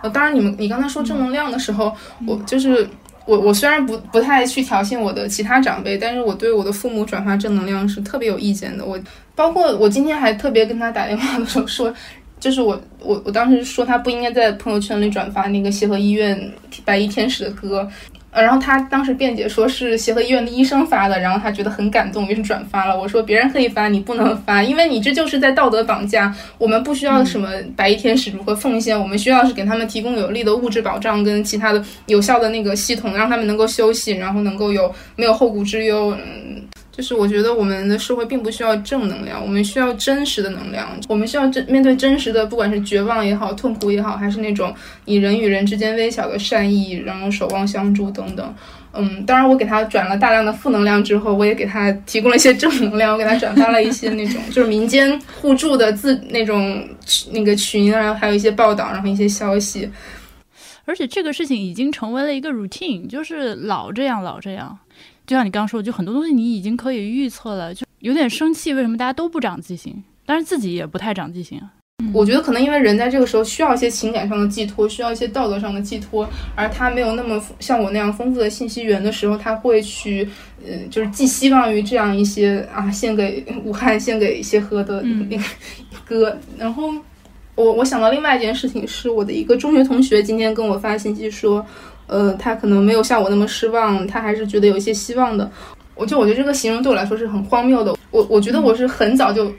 [0.02, 1.92] 呃，当然你们你刚才说正能量的时候，
[2.26, 2.88] 我就是
[3.26, 8.86] 我我虽然不不太去挑衅我的其他长辈，但是我对我的父母转发正能量是特别有意见的。
[8.86, 8.98] 我。
[9.36, 11.94] 包括我今天还特别跟他打电话的时候说，
[12.38, 16.52] 就是我我我当时说他不应该在朋友圈里转发那个协和医院
[16.84, 17.88] 白衣天使的歌，
[18.32, 22.96] 呃，然后他当时辩解说是协和医院的医生发的，然后他觉得很感动，于是转发了。
[22.96, 26.32] 我说别人可以发，你不能发，因为你这就是在道德绑架。
[26.56, 36.10] 我们不需要什么白衣天使如何奉献，我们需要是给他们提供有力的物质保障跟其他的有效的那个系统，让他们能够休息，然后能够有没有后顾之忧。
[36.12, 36.62] 嗯。
[37.00, 40.86] 就是我觉得我们的社会并不需要正能量，我们需要真实的能量。
[41.08, 44.70] 我们需要真面对真实的，不管是绝望也好，痛苦也好，还是那种
[45.06, 48.54] 你人与人之间微小的善意，然后守望相助等等。
[48.92, 53.14] 嗯，当然我给他转了大量的负能量之后，我也给他提供了一些正能量。
[53.14, 56.86] 我给他转发了一些那种就是民间互助的自那种
[57.32, 59.90] 那个群啊，还有一些报道，然后一些消息。
[60.84, 64.78] 而且这个事情已经成为了一个 routine，就是老这样老这样。
[65.30, 68.74] 就像你刚刚说，就很多东西你已经可以预测了，就有点生气。
[68.74, 70.02] 为什么大家都不长记性？
[70.26, 71.70] 但是自己也不太长记性啊。
[72.12, 80.28] 我觉得可能因为人在这个时候需要一些情感上的寄托，需要一些道德上的寄托，而他没有那么像我那样丰富的信息源的时候，他会去，
[80.66, 85.44] 呃，就是寄希望于这样一些啊，献给 武汉、献给协和的那个
[86.04, 86.36] 歌。
[86.58, 86.92] 然后
[87.54, 91.64] 我我想到另外一件事情，是我的一个中学同学今天跟我发信息说。
[92.10, 95.48] 呃，他可能没有像我那么失望，他还是觉得有一些希望的。
[95.94, 97.96] 我就我觉得这个形容对我来说是很荒谬的。
[98.10, 99.52] 我我觉得我是很早就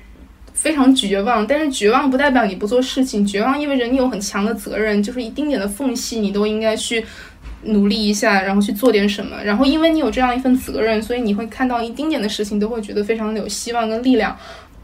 [0.53, 7.05] 非常绝望，但是绝望不代表你不做事情，绝望意味着你有很强的责任，就是一丁点的缝隙你都应该去
[7.63, 9.37] 努力一下，然后去做点什么。
[9.43, 14.35] 然后因为你有这样一份责任，所以你会看到一丁点的事情都会觉得非常的有希望跟力量。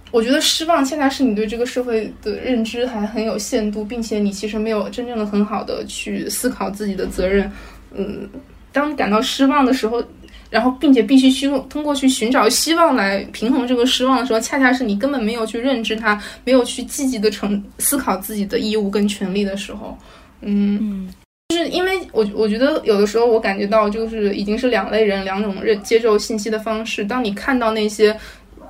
[0.10, 7.52] 我觉得失望恰恰是你对这个社会的认知还很有限度，并且你其实没有真正的很好的去思考自己的责任。
[7.94, 8.30] 嗯，
[8.72, 10.02] 当感到失望的时候，
[10.50, 19.98] 然后并且必须去通过去寻找希望来平衡这个失望的时候，恰恰是你根本没有去认知它，没有去积极的成思考自己的义务跟权利的时候。
[20.40, 21.10] 嗯，
[21.50, 27.04] 就是因为我我觉得有的时候我感觉到就是已经是两类人，两种认接受信息的方式。
[27.04, 28.18] 当你看到那些。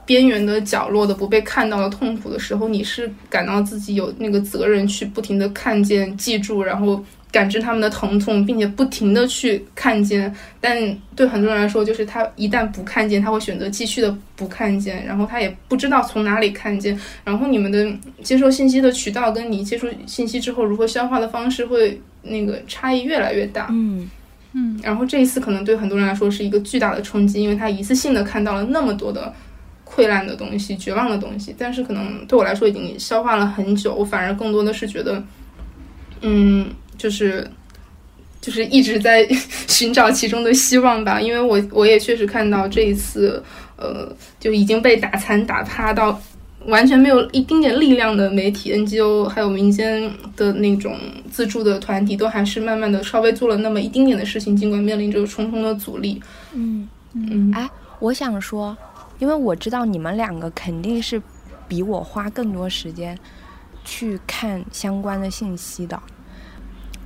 [0.07, 10.33] 边缘的角落的不被看到的痛苦的时候，你是感到自己有那个责任去不停的看见、记住，然后感知他们的疼痛，并且不停的去看见。
[10.61, 16.97] 但对很多人来说，就是他一旦不看见，他会选择继续的不看见，然后他也不知道从哪里看见。
[17.25, 17.85] 然后你们的
[18.23, 23.67] 接受信息的渠道跟你接触信息之后如何消化的方式会那个差异越来越大。
[23.71, 24.09] 嗯
[24.53, 24.79] 嗯。
[24.81, 29.33] 然后这一次可能对很多人来说是一个巨大的冲击，因为他一次性的看到了那么多的。
[29.89, 35.23] 溃烂的东西，绝望的东西，但是可能对我来说已经消化了很久，我反而更多的是觉得，
[36.21, 37.49] 嗯，就是
[38.41, 39.27] 就是一直在
[39.67, 43.43] 寻找其中的希望吧，因为我我也确实看到这一次，
[43.77, 44.07] 呃，
[44.39, 46.21] 就已经被打残打趴到
[46.65, 50.95] 完全没有一丁点力量的媒体、NGO，还有民间的那种
[51.31, 56.21] 自助的团体，都还是慢慢的稍微做了那么一丁点的事情，尽管面临着重重的阻力。
[56.53, 57.69] 嗯嗯，哎，
[57.99, 58.77] 我想说。
[59.19, 61.21] 因为我知道你们两个肯定是
[61.67, 63.17] 比我花更多时间
[63.83, 66.01] 去看相关的信息的，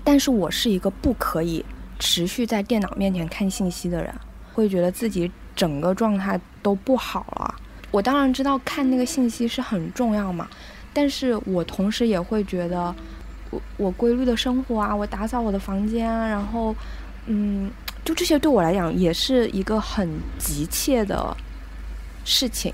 [0.04, 1.64] 但是我是一个不可以
[2.00, 4.14] 持续在电脑面前看信息的人，
[4.54, 7.56] 会觉得自己整个状态都不好了。
[7.92, 10.48] 我当然知道看那个信息是很重要嘛，
[10.94, 12.94] 但是我同时也会觉得，
[13.50, 16.76] 我我规律的生活啊，我打扫我的房间啊，然后
[17.26, 17.70] 嗯，
[18.04, 21.36] 就这些对我来讲也是一个很急切的。
[22.26, 22.74] 事情，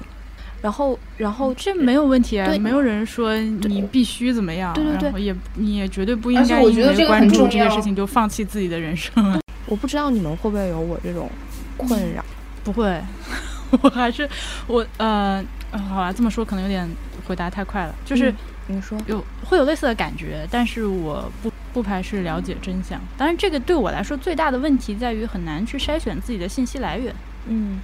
[0.62, 9.42] 然后，然后这没有问题啊，没有人说你必须怎么样，对对对，也你也绝对不应该因为关注这个事情就放弃自己的人生。
[9.68, 11.30] 我不知道你们会不会有我这种
[11.76, 12.24] 困扰，
[12.64, 13.02] 不会，
[13.82, 14.28] 我还是
[14.66, 16.90] 我呃，好吧，这么说可能有点
[17.26, 18.34] 回答太快了，就是
[18.68, 18.98] 你说。
[19.08, 23.00] 有会有类似的感觉，但是我不不排斥了解真相。
[23.18, 27.14] 当然，这个对我来说最大的问题在于很难去筛选自己的信息来源。
[27.48, 27.80] 嗯。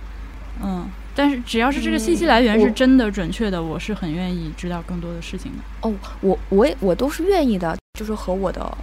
[0.63, 0.85] 嗯。
[1.15, 5.87] 但是只要是这个信息来源是真的准确的，我是很愿意知道更多的事情的。
[5.87, 8.77] 哦，我我也我都是愿意的，就是和我的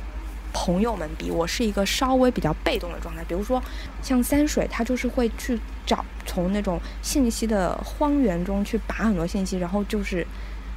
[0.53, 3.25] 朋友们比，我是一个稍微比较被动的状态。
[3.27, 3.61] 比如说
[4.01, 10.25] 像三水，他就是会去找从那种信息的荒原中去拔很多信息，然后就是，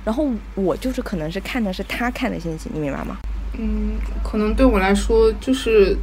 [0.03, 3.17] 然后我就是可能是看的是他看的信息，你明白吗？
[3.59, 3.91] 嗯，
[4.23, 5.95] 可能对我来说就是。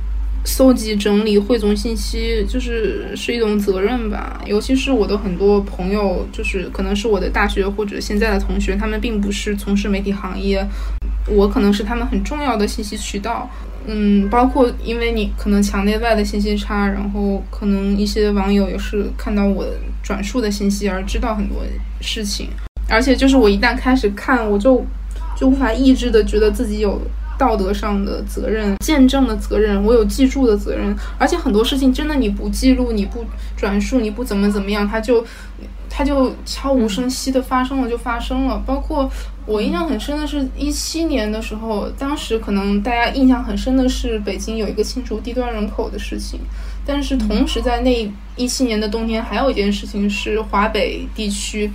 [0.45, 4.41] 搜集、整理、汇总信息，就是是一种责任吧。
[4.47, 10.67] 尤其是我的很多朋友，就是可能是我的大学或者现在的同学，他们并不是从事媒体行业，
[11.29, 13.49] 我可能是他们很重要的信息渠道。
[13.87, 19.67] 嗯，包括因为你可能墙内外的信息差，然后可能一些网友也是看到我
[20.03, 21.63] 转述的信息而知道很多
[22.01, 22.49] 事情。
[22.89, 24.85] 而且就是我一旦开始看，我就
[25.37, 27.01] 就无法抑制的觉得自己有。
[27.41, 30.95] 道德上的责任、见证的责任，我有记住的责任。
[31.17, 33.25] 而且很多事情真的你不记录、你不
[33.57, 35.25] 转述、你不怎么怎么样，它就
[35.89, 38.63] 它就悄无声息的发生了，就发生了。
[38.67, 39.11] 包括
[39.47, 46.41] 我印象很深的是一七年的时候，当时可能大家印象很深的是北京有一个清除低端人口的事情，
[46.85, 51.71] 但是同时在那一七年的冬天，还有一件事情是华北地区。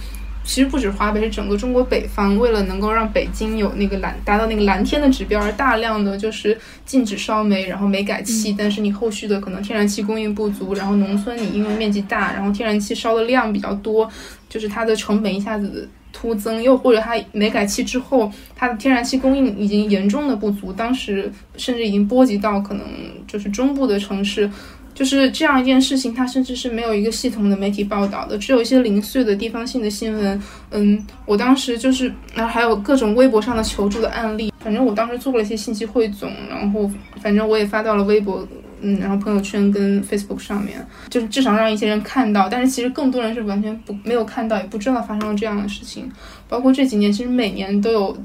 [0.45, 6.55] 其实不止华北，是整个中国北方，为了能够让北京有那个蓝达到那个蓝天的指标，而大量的就是
[6.85, 8.55] 禁止烧煤，然后煤改气。
[8.57, 14.07] 但是你后续的可能天然气供应不足，然后农村你因为面积大，然后天然气烧的量比较多，
[14.47, 16.61] 就是它的成本一下子突增。
[16.61, 22.85] 又或者它煤改气之后，它的天然气供应已经严重的不足，当时甚至已经波及到可能
[23.27, 24.47] 就是中部的城市。
[24.95, 30.41] 就是这样一件事情，它甚至是没有一个系统的媒体报道的，只有一些零碎的地方性的新闻。
[30.71, 34.53] 嗯，我当时就是，然后还有各种微博上的求助的案例。
[34.61, 36.89] 反正我当时做了一些信息汇总，然后
[37.21, 38.47] 反正我也发到了微博，
[38.79, 42.47] 嗯，然后朋友圈跟 Facebook 上面，就是至少让一些人看到。
[42.47, 46.09] 但是其实更多人是完全不没有看到，也不知道发生了这样的事情。
[46.47, 48.17] 包括这几年，其实每年都有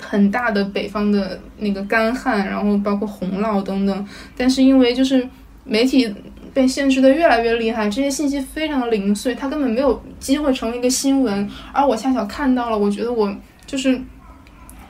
[0.00, 4.06] 很大的北方的那个干旱，然后包括洪涝等等。
[4.36, 5.24] 但是因为就是。
[5.68, 6.12] 媒体
[6.54, 11.48] 被限制的越来越厉害，这些信息非常的零碎，它根本没有机会成为一个新闻。
[11.72, 13.32] 而我恰巧看到了，我觉得我
[13.66, 14.00] 就是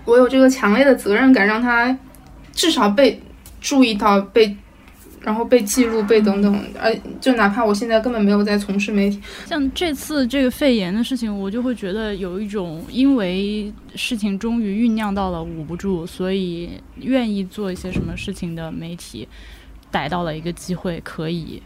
[0.04, 1.94] 我有这个强烈的责任感，让它
[2.52, 3.20] 至少被
[3.60, 4.56] 注意到、被
[5.20, 6.58] 然后被记录、被等等。
[6.80, 19.28] 而就哪怕我现在根本没有在从事媒体，像这次这个肺炎的事情，我就会觉得有一种因为事情终于酝酿到了捂不住，所以愿意做一些什么事情的媒体。
[19.90, 21.62] 逮到了一个机会，可以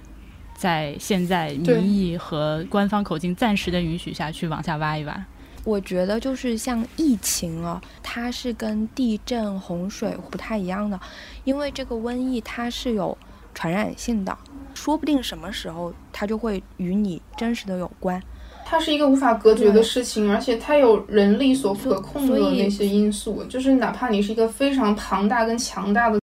[0.54, 5.24] 在现在民意和官方口径暂时的允许下去往下挖一挖。
[5.64, 10.98] 我觉得就是像疫情啊，它是跟地震、洪水不太一样的，
[11.44, 13.16] 因为这个瘟疫它是有
[13.54, 14.36] 传染性的，
[14.74, 18.20] 说不定什么时候它就会与你真实的有关。
[18.64, 26.21] 它是一个无法隔绝的事情，而且它有人力所不可控的那些因素，就是哪怕你是一个非常庞大跟强大的。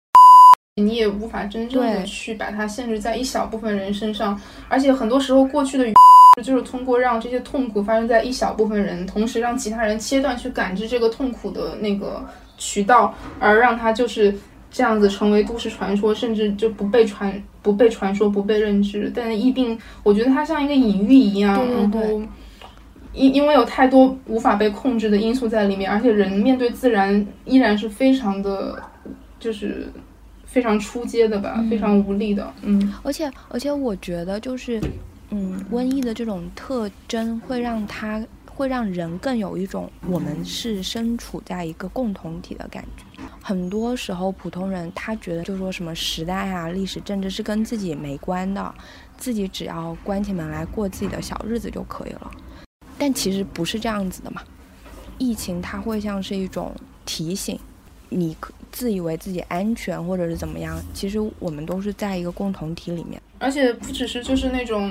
[0.77, 5.85] 你也无法真正的去把它限制在一小部分人身上，而且很多时候过去的
[6.43, 12.25] 就是通过让这些痛苦发生在一小部分人，同时让其他人切断去感知这个痛苦的那个
[12.57, 14.35] 渠道，而让它就是
[14.71, 19.13] 这样子成为都市传说，甚至就不被传、不被传说、不被认知。
[19.15, 22.23] 但疫病，我觉得它像一个隐喻一样，然后
[23.13, 28.83] 因因为有太多无法被控制的因素在里面，而且人面对自然依然是非常的，
[29.39, 29.93] 就是。
[30.53, 34.79] 非常出街的吧，非常无力的，嗯，而且而且我觉得就是，
[35.31, 43.23] 嗯，瘟疫的这种特征会让他会让人更有一种我们是身处在一个共同体的感觉。
[43.41, 48.75] 很多时候普通人他觉得就说什么时代啊、历史、政治是跟自己没关的，
[49.17, 52.31] 自己只要关起门来过自己的小日子就可以了。
[52.99, 54.43] 但其实不是这样子的嘛，
[55.17, 56.73] 疫情它会像是一种
[57.07, 57.59] 提醒。
[58.12, 58.37] 你
[58.70, 60.81] 自以为自己安全，或者是怎么样？
[60.92, 64.90] 其实我们都是在一个共同体里面，而且不只是就是那种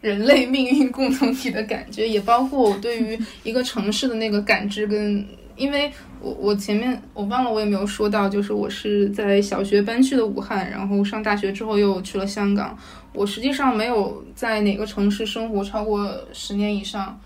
[0.00, 4.86] 人类命运共同体的感觉，也包括我对于一个城市的那个感知。
[4.86, 12.76] 跟因为我我前面我忘了我也没有说到，就是我是在小学搬去的武汉，然后上大学之后又去了香港。
[13.12, 17.18] 我实际上没有在哪个城市生活超过十年以上。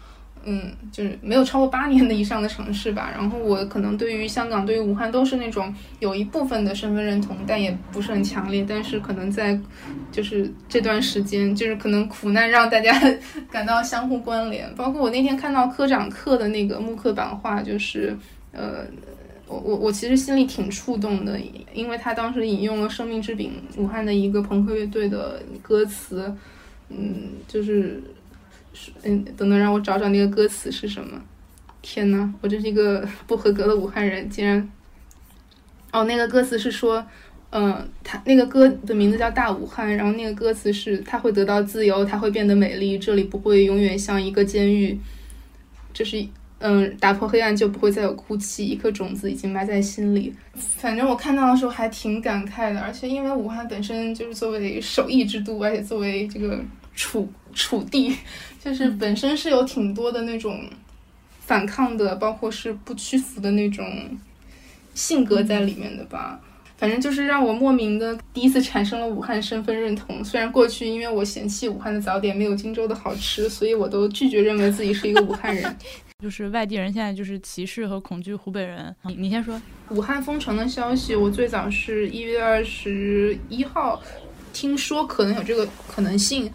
[0.44, 3.10] 嗯，就是没有超过八年的以上的城市吧。
[3.14, 8.64] 然后我可能对于香港、对于武汉都是那种有一部分的身份认同，但也不是很强烈。
[8.66, 9.58] 但是可能在
[10.10, 12.92] 就是这段时间，就是可能苦难让大家
[13.50, 14.72] 感到相互关联。
[14.76, 18.16] 包括我那天看到科长课的那个木刻版画，就是
[18.52, 18.86] 呃，
[19.46, 21.38] 我我我其实心里挺触动的，
[21.74, 26.34] 因为他当时引用了《生命之饼》武汉的一个朋克乐队的歌词，
[26.88, 28.02] 嗯，就是。
[29.02, 31.20] 嗯，等等，让我找找那个歌词是什么。
[31.82, 34.68] 天呐，我真是一个 不合格的武汉人，竟然……
[35.92, 37.04] 哦，那个歌词是说，
[37.50, 44.98] 嗯，他那个歌的名字叫《大武汉》，然后那个歌词是他会得到自由，他会变得美丽，这里不会永远像一个监狱。
[45.92, 46.24] 这是
[46.60, 50.32] 嗯，打破黑暗就不会再有哭泣，一颗种子已经埋在心里。
[50.54, 56.62] 反正我看到的时候还挺感慨的，而且因为武汉本身就是作为首义之都，而且作为这个
[56.94, 58.14] 楚楚地，
[58.62, 60.68] 就是本身是有挺多的那种
[61.40, 63.84] 反抗的，包括是不屈服的那种
[64.94, 66.38] 性格在里面的吧。
[66.76, 70.24] 反正就是让我莫名的第一次产生了武汉身份认同。
[70.24, 75.76] 虽然过去因为我嫌弃武汉的早点没有荆州的好吃，所以我都拒绝认为自己是一个武汉人。
[76.22, 78.94] 就是外地人现在就是歧视和恐惧湖北人。
[79.04, 84.02] 你你先说，武汉封城的消息，我最早是一月二十一号
[84.52, 86.50] 听说可能有这个可能性，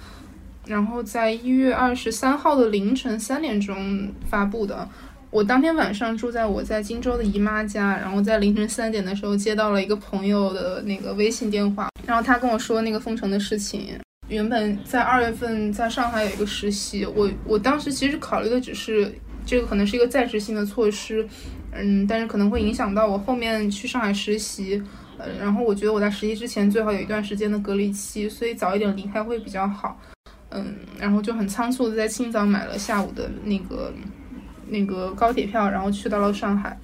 [0.65, 4.87] 然后在一月二十三号的凌晨三点钟发布的。
[5.31, 13.99] 我当天晚上住在我在荆州的姨妈家，然后在凌晨三点的时候接到了一个朋友的那个微信电话，然后他跟我说那个封城的事情。
[14.29, 19.13] 原本在二月份在上海有一个实习，我我当时其实考虑的只是
[19.45, 21.27] 这个可能是一个暂时性的措施，
[21.73, 24.81] 嗯，但是可能会影响到我后面去上海实习，
[25.17, 29.99] 呃，然后我觉得我在实习之前最好有一段时间的隔离期，所以早一点离开会比较好，
[30.55, 33.93] 嗯，然后就很仓促的在清早买了下午的那个。
[34.67, 36.75] 那个高铁票，然后去到了上海，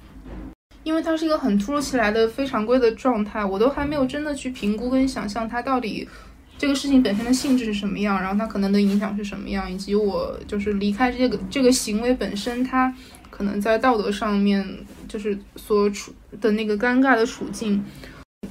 [0.84, 6.08] 因为它是一个很突如其来的非常规的状态，我都还没有真的去评估跟想象它到底
[6.56, 12.94] 这个事情本身的性质是什么样，然后它可能的影响是什么样，以及我就是离开这个这个行为本身，它
[13.30, 14.64] 可能在道德上面
[15.08, 17.82] 就是所处的那个尴尬的处境。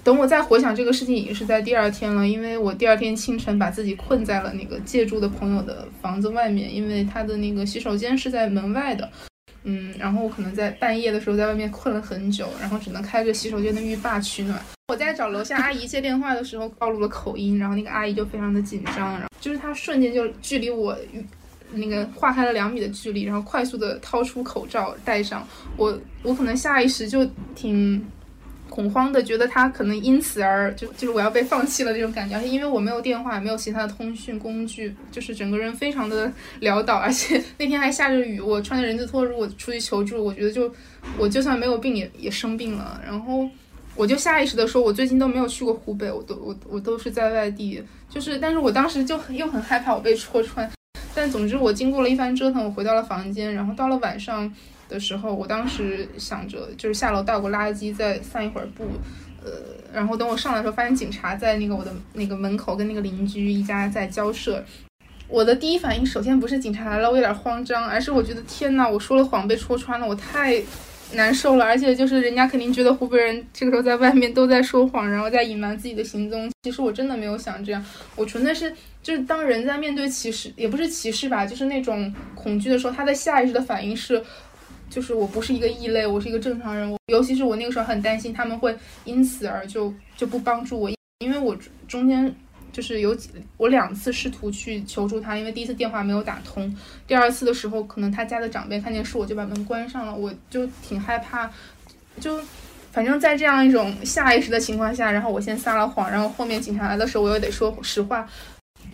[0.03, 9.07] 等我再回想这个事情，已经是在第二天了，因为我第二天清晨把自己困在了那个借住的朋友的房子外面，因为他的那个洗手间是在门外的，
[9.63, 14.59] 嗯，然后我可能在半夜的时候在外面困了很久，然后只能开着洗手间的浴霸取暖。
[14.87, 20.97] 我在找楼下阿姨接电话的时候暴露了口音，然后那个阿姨就非常的紧张，然后就是她瞬间就距离我
[21.73, 25.47] 那个划开了两米的距离，然后快速的掏出口罩戴上，
[25.77, 27.23] 我我可能下意识就
[27.53, 28.03] 挺。
[28.71, 40.73] 恐慌的，觉得他可能因此而就就是我要被放弃了那种感觉，而且因为我没有电话，没有其他的通讯工具，就是整个人非常的潦倒，而且 那天还下着雨，我穿着人字拖，如果出去求助，我觉得就
[41.17, 43.01] 我就算没有病也也生病了。
[43.05, 43.45] 然后
[43.93, 50.71] 我就下意识的说，我最近都没有去过湖北，我都我我都是在外地，就是但是我当时就又很害怕我被戳穿，
[51.13, 54.49] 但总之我经过了一番折腾，我回到了房间，然后到了晚上。
[54.91, 58.83] 的时候，我当时想着就是下楼倒个垃圾，再散一会儿步，
[59.43, 59.51] 呃，
[59.93, 64.63] 然后等我上来的时候，发现警察在那个我的那个门口跟那个邻居一家在交涉。
[65.27, 70.61] 我的第一反应，首先不是警察来了，我有点慌张，而是我觉得天呐，我说了谎被戳穿了，我太
[71.13, 71.63] 难受了。
[71.63, 76.51] 而且就是人家肯定觉得湖北人这个时候在外面都在说谎，然后在隐瞒自己的行踪。
[76.63, 77.81] 其实我真的没有想这样，
[78.17, 84.21] 我纯粹是就是当人在面对歧视，也不是歧视吧，就是那种恐惧的时候，他的下意识的反应是。
[84.91, 86.91] 就是我不是一个异类，我是一个正常人。
[86.91, 92.35] 我尤其是我那个时候很担心他们会因此而就就不帮助我，因为我中间
[92.73, 96.75] 就是有几我两次试图去求助他，因为第一次电话没有打通，
[97.07, 101.49] 第二次的时候可能他家的长辈看见是我就把门关上了，我就挺害怕。
[102.19, 102.37] 就
[102.91, 108.27] 反正在这样一种下意识的情况下，然后我先撒了谎，然后后面警察来的时候我又得说实话，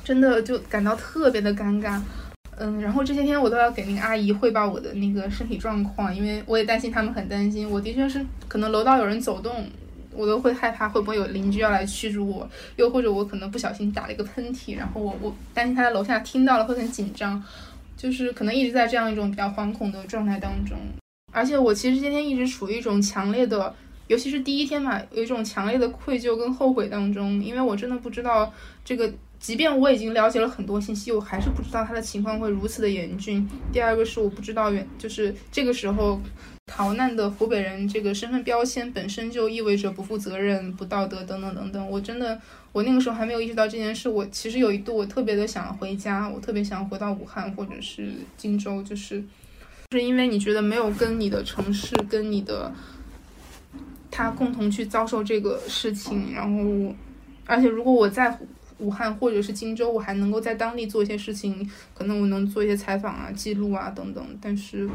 [0.03, 1.99] 真的就感到特别的尴尬。
[2.59, 7.69] 嗯，然后这些天我都要给那个阿姨汇报我的那个身体状况，因为我也担心他们很担心。
[7.69, 9.63] 我的确是可能楼道有人走动，
[10.11, 17.43] 我都会害怕会不会有邻居要来驱逐我，又或者我可能不小心打了一个喷嚏，然后我我担心他在楼下听到了会很紧张，
[17.95, 20.75] 就是可能一直在这样一种比较惶恐的状态当中。
[21.31, 23.71] 而且我其实今天一直处于一种强烈的，
[24.07, 28.51] 尤其是第一天嘛，有一种强烈的愧疚跟后悔当中，因为我真的不知道
[28.83, 29.13] 这个。
[29.39, 33.47] 即便我已经了解了很多信息，我还是不知道他的情况会如此的严峻。
[33.71, 36.19] 第二个是我不知道，原就是这个时候
[36.65, 41.89] 逃难的湖北人这个身份标签本身就意味着不负责任、不道德等等等等。
[41.89, 42.41] 我真的，
[42.73, 44.09] 我那个时候还没有意识到这件事。
[44.09, 49.23] 我其实有一度我特别的想回家，我特别想回到武汉或者是荆州，就是
[49.91, 52.73] 是因为你觉得没有跟你的城市、跟你的
[54.09, 56.93] 他共同去遭受这个事情，然后
[57.45, 58.37] 而且如果我在。
[58.79, 64.25] 武汉或者是荆州，我还能够在当地做一些事情，可能我能做一些采访啊、记录啊等等。
[64.39, 64.89] 但是，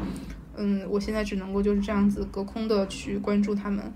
[0.55, 3.91] 嗯，我现在只能够就是这样子隔空的去关注他们。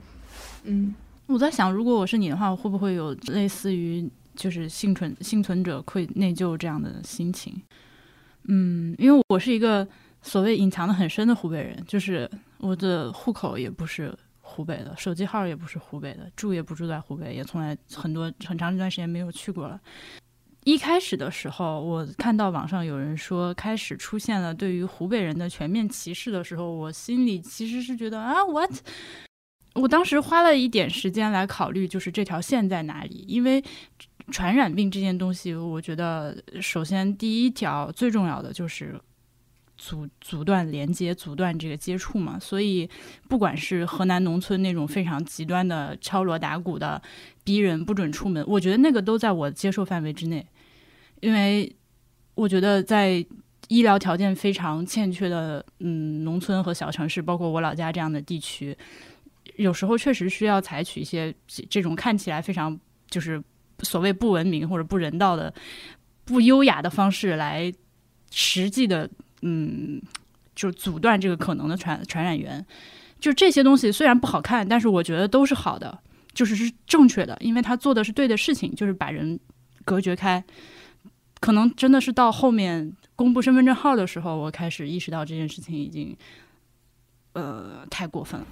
[0.63, 0.93] 嗯，
[1.27, 7.53] 我在想，如果我是你的话，会不会有类似于就是幸存幸存者愧内疚这样的心情？
[8.49, 9.88] 嗯，因为我是一个
[10.21, 14.13] 所谓隐藏的很深的湖北人，就是我的户口也不是。
[14.58, 19.80] 湖北的，手机号也不是湖北的，住也不住在湖北，也从来很多很长一段时间没有去过了。
[20.64, 28.72] 一开始的时候，我看到网上有人说开始出现了对于湖北人的全面歧视的时候，我心里其实是觉得啊，what？
[29.76, 33.64] 我当时花了一点时间来考虑，就是这条线在哪里，因为
[34.32, 38.99] 传染病这件东西，我觉得首先第一条最重要的就是
[39.78, 42.39] 阻阻断连接、阻断这个接触嘛。
[42.39, 42.89] 所以，
[43.30, 47.01] 不管是河南农村那种非常极端的敲锣打鼓的
[47.43, 50.45] 逼人不准出门，我觉得那个都在我接受范围之内。
[51.21, 51.75] 因为
[52.36, 53.25] 我觉得在
[53.69, 58.78] 医疗条件非常欠缺的嗯农村和小城市，包括我老家这样的地区，
[59.55, 61.34] 有时候确实需要采取一些
[61.69, 63.43] 这种看起来非常就是
[63.82, 65.53] 所谓不文明或者不人道的、
[66.23, 67.73] 不优雅的方式来
[68.30, 69.09] 实际的
[69.41, 70.01] 嗯，
[70.55, 72.65] 就阻断这个可能的传传染源。
[73.19, 75.97] 就这些东西虽然不好看，但是我觉得都是好的，
[76.33, 79.39] 就是是正确的，因为他做的是对的事情，就是把人
[79.83, 80.43] 隔绝开。
[81.39, 86.15] 可能真的是到后面公布身份证号的时候，我开始意识到这件事情已经，
[87.33, 88.45] 呃，太过分了。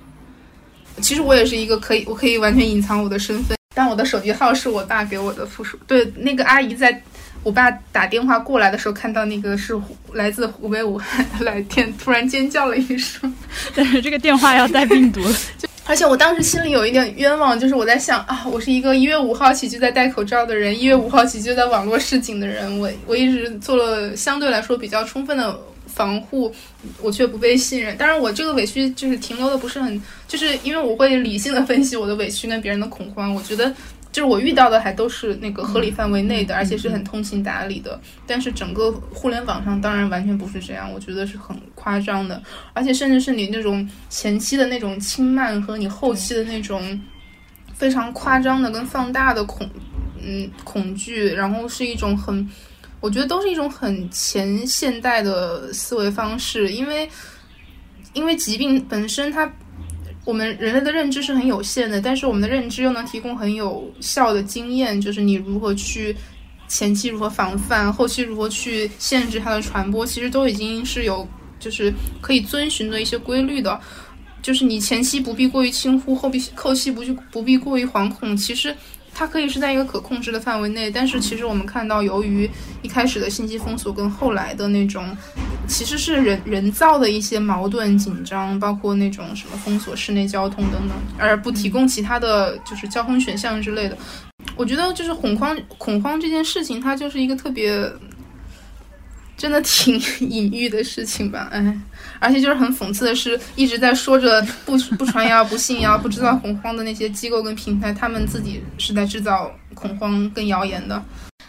[1.01, 5.77] 其实我也是一个可以，我可以完全隐藏我的身份，但我的手机号是我爸给我的附属。
[5.87, 7.03] 对，那个阿姨在
[7.45, 9.79] 我爸打电话过来的时候，看到那个是
[10.13, 13.31] 来自湖北武汉的来电，突然尖叫了一声。
[13.75, 15.21] 但是这个电话要带病毒。
[15.85, 26.51] 而且我当时心里有一点冤枉，就是我在想啊，我是一个一月五号起就在戴口罩的人，一月五号起就在网络示警的人，我我一直做了相对来说比较充分的防护，
[26.99, 27.95] 我却不被信任。
[27.95, 33.71] 当然，我这个委屈就是停留的不是很，就是因为我会理性的分析我的委屈跟别人的恐慌，我觉得。
[34.15, 37.99] 就是我遇到的还都是那个合理范围内的，而且是很通情达理的。
[38.25, 42.41] 但是整个互联网上当然完全不是这样，我觉得是很夸张的，
[42.71, 46.97] 而且甚至是你那种前期的那种轻慢和你后期的那种
[47.73, 49.69] 非常夸张的跟放大的恐
[50.23, 52.49] 嗯恐惧，然后是一种很，
[53.01, 57.09] 我觉得都是一种很前现代的思维方式，因为
[58.13, 59.51] 因为疾病本身它。
[60.25, 66.15] 我们人类的认知是很有限的，但是我们的认知又能提供很有效的经验，就是你如何去
[66.67, 71.27] 前期如何防范，后期如何去限制它的传播，其实都已经是有
[71.59, 73.79] 就是可以遵循的一些规律的。
[74.41, 78.75] 就是你前期不必过于轻忽，后必后期不去不必过于惶恐，其实。
[79.17, 82.47] 它可以是在一个可控制的范围内，但是其实我们看到，由于
[82.81, 85.15] 一开始的信息封锁跟后来的那种，
[85.67, 93.97] 其实是人人造的一些矛盾紧张，包括那种什么封锁室内交通等等，而不提供其他的就是交通选项之类的。
[94.57, 97.89] 我觉得就是恐慌恐慌这件事情，它就是一个特别。
[99.45, 99.95] 真的挺
[100.27, 101.79] 隐喻的事情吧，哎，
[102.19, 110.99] 而且就是很讽刺的是，一直在说着不不传谣、不信谣、不制造恐慌的那些机构跟平台，他们自己是在制造恐慌跟谣言的。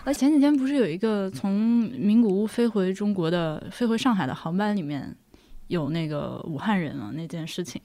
[0.05, 1.55] 而前几天不是有一个从
[1.99, 5.17] 名古屋飞回中国的、飞回上海的航班里面
[5.69, 7.81] 有那个武汉人了那件事情？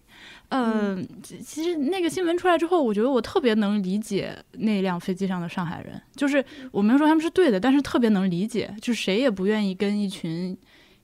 [0.50, 10.56] 嗯，其实那个新闻出来之后，我觉得我特别能理解那辆飞机上的上海人，就是我没有说他们是对的，但是特别能理解，就是谁也不愿意跟一群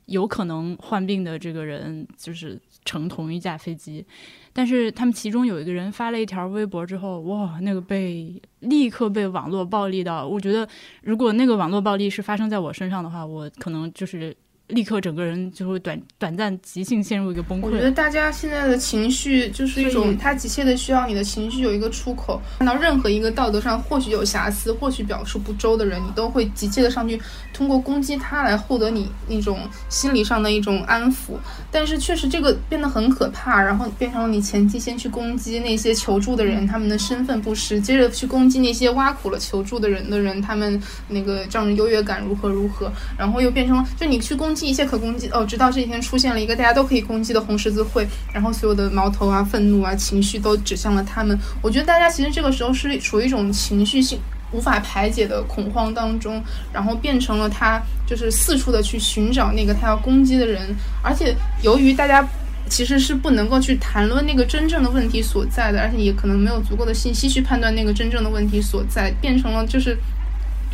[0.06, 4.06] 有可能患病的这个人就是乘同一架飞机。
[4.54, 10.68] 但是他们其中有一个人发了一条微博之后，哇，那个被立刻被网络暴力到，我觉得
[11.02, 14.36] 如果那个网络暴力是发生在我身上的话，我可能就是。
[14.68, 17.68] 立刻整个人就会短短暂急性陷入一个崩溃。
[17.68, 22.42] 我觉得大家现在的情绪就是一种，他急切的需要你的情绪有一个出口。
[22.60, 27.18] 看到任何一个道德上或许有瑕疵、或许表述不周的人，你都会急切的上去
[27.54, 31.38] 通过攻击他来获得你那种心理上的一种安抚。
[31.72, 44.57] 但是确实这个变得很可怕，然后变成了你前期先去攻击那些求助的人，他们的身份不实，接着去攻击那些挖苦了求助的人的人，他们那个仗着优越感如何如何，然后又变成了就你去攻。
[44.66, 51.38] 一切可攻击哦，直到这一天出现了一个大家都可以攻击的红十字会，然后所有的矛头啊、愤怒啊、情绪都指向了他们。
[51.62, 54.20] 我觉得大家其实这个时候是处于一种情绪性
[54.52, 56.42] 无法排解的恐慌当中，
[56.72, 62.26] 然后变成了他就是四处的去寻找那个他要攻击的人，而且由于大家
[62.70, 69.98] 其实是不能够去谈论那个真正的问题所在的，而且也可能没有足够的信息去判断那个真正的问题所在，变成了就是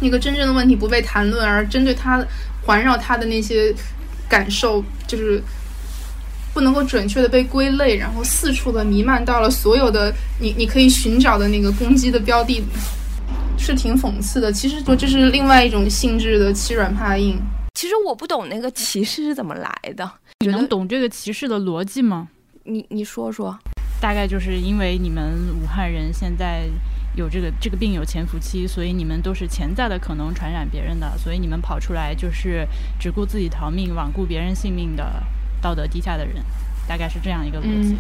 [0.04, 2.24] 那个真正的问题不被谈论，而针对他。
[2.66, 3.76] 环绕他的那些
[4.30, 5.44] 感受，就是
[6.54, 12.64] 不能够准确的被归类，然后四处的弥漫到了所有的你你可以寻找的那个攻击的标的，
[13.58, 14.50] 是挺讽刺的。
[14.50, 17.38] 其实说这是另外一种性质的欺软怕硬。
[17.74, 22.30] 其实我不懂那个歧视是怎么来的，你能懂这个歧视的逻辑吗？
[22.64, 23.60] 你你说说。
[24.00, 26.70] 大概就是因为你们武汉人现在
[27.16, 32.68] 有这个这个病有潜伏期，所以你们都是潜在的可能传染别人的，所以你们跑出来就是
[33.00, 35.24] 只顾自己逃命，罔顾别人性命的
[35.62, 36.44] 道德低下的人，
[36.88, 37.94] 大概是这样一个逻辑。
[37.94, 37.98] 嗯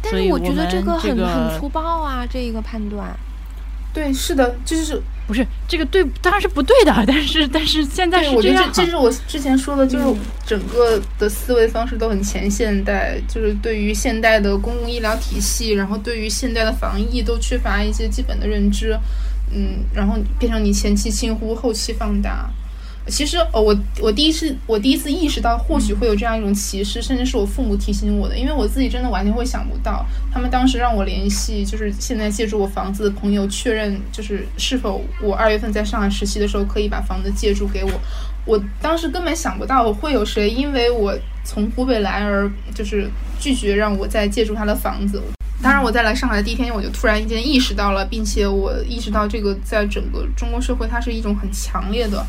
[0.00, 3.18] 但是我觉得这个很、这很粗暴啊，这一个判断。
[3.92, 10.16] 对，是的，就是不是这个对，当然是不对的，但是但是现在，是这样我觉得这，这是我之前说的，就是嗯
[10.46, 18.98] 整个的思维方式都很前现代，就是对于现代的公共医疗体系，然后对于现代的防疫都缺乏一些基本的认知，
[19.52, 22.48] 嗯，然后变成你前期轻忽，后期放大。
[23.08, 37.90] 其实，呃，我我第一次我第一次意识到，或许会有这样一种歧视，甚至是我父母提醒我的，因为我自己真的完全会想不到，他们当时让我联系，就是现在借住我房子的朋友，确认就是是否我二月份在上海实习的时候可以把房子借住给我。
[38.44, 43.06] 我当时根本想不到会有谁因为我从湖北来而就是
[43.38, 45.22] 拒绝让我再借住他的房子。
[45.60, 52.24] 当然，我在来上海的第一天，我就突然间意识到了，并且我意识到这个在整个中国社会，它是一种很强烈的。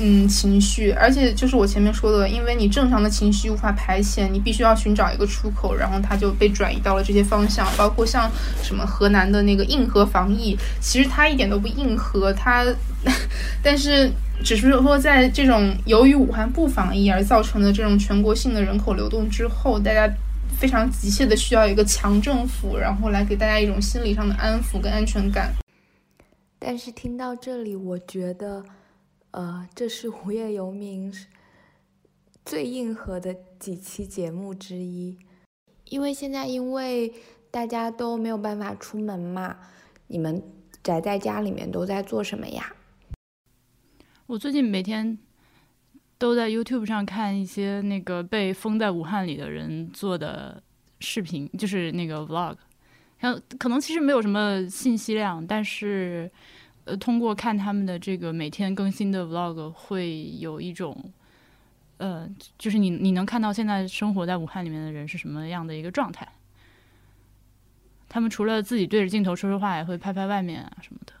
[0.00, 8.28] 嗯，情绪，而且就是我前面说的，因为你正常的情绪无法排遣，你必须要寻找一个出口，然后它就被转移到了这些方向，包括像
[8.60, 12.66] 什么河南的那个硬核防疫，其实它一点都不硬核，它，
[13.62, 14.10] 但是
[14.42, 20.12] 只是说在这种由于武汉不防疫而造成的这种全国性的人口流动之后，大家
[20.58, 25.52] 非常急切的需要一个强政府，然后来给大家一种心理上的安抚跟安全感。
[26.58, 28.64] 但是听到这里，我觉得，
[29.34, 31.12] 呃，这是无业游民
[32.44, 35.18] 最硬核的几期节目之一，
[35.86, 37.12] 因为现在因为
[37.50, 39.58] 大家都没有办法出门嘛，
[40.06, 40.40] 你们
[40.84, 42.76] 宅在家里面都在做什么呀？
[44.26, 45.18] 我最近每天
[46.16, 50.62] 都在 YouTube 上看一些那个被封在武汉里的人做的
[51.00, 52.56] 视频，就是那个 Vlog。
[53.18, 56.30] 然后可能其实没有什么信息量，但是
[56.84, 61.12] 呃，通过看他们的这个每天更新的 Vlog，会有一种
[61.96, 62.28] 呃，
[62.58, 66.28] 就是你你能看到现在生活在武汉里面的人是什么样的一个状态。
[68.08, 71.12] 他们除了自己对着镜头说说话，也会拍拍外面啊什么的。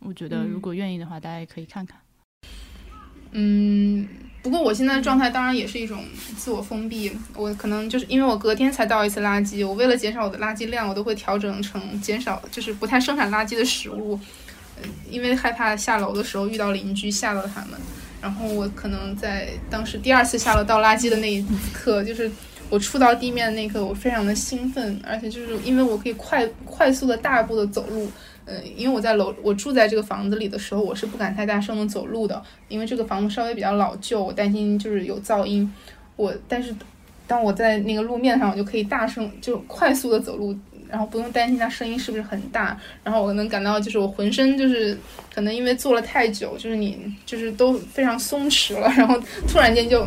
[0.00, 1.98] 我觉得如果愿意的话，大家也可以看看。
[3.32, 4.08] 嗯，
[4.42, 6.04] 不过我现在的状态当然也是一种
[6.36, 7.12] 自我封闭。
[7.34, 14.18] 我可能就是因为我隔天才倒一次垃圾，我为了减少我的垃圾量，我都会调整成减少，就是不太生产垃圾的食物。
[15.08, 17.78] 因为害怕下楼的时候遇到邻居吓到他们，
[18.20, 22.30] 然后我可能在当时第二次下楼倒垃圾的那一刻，就是
[22.68, 28.10] 我触到地面的那一刻，我非常的兴奋，而且就是因为我可以快快速的大步的走路。
[28.46, 35.72] 呃，因为我在楼，我住在这个房子里的时候，我是不敢太大声的走路的，因为这个房子稍微比较老旧，我担心就是有噪音。
[36.16, 36.74] 我但是
[37.28, 40.56] 当我在那个路面上，我就可以大声就快速的走路，
[40.90, 42.78] 然后不用担心它声音是不是很大。
[43.04, 44.98] 然后我能感到就是我浑身就是
[45.34, 49.18] 可能因为坐了太久，就是你就是都非常松弛了， 然后
[49.48, 50.06] 突然间就。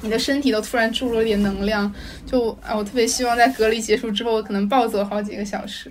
[0.00, 1.90] 你的身体都突然注入了点能量，
[2.26, 5.90] 就啊，我特别希望在隔离结束之后，可能暴走好几个小时。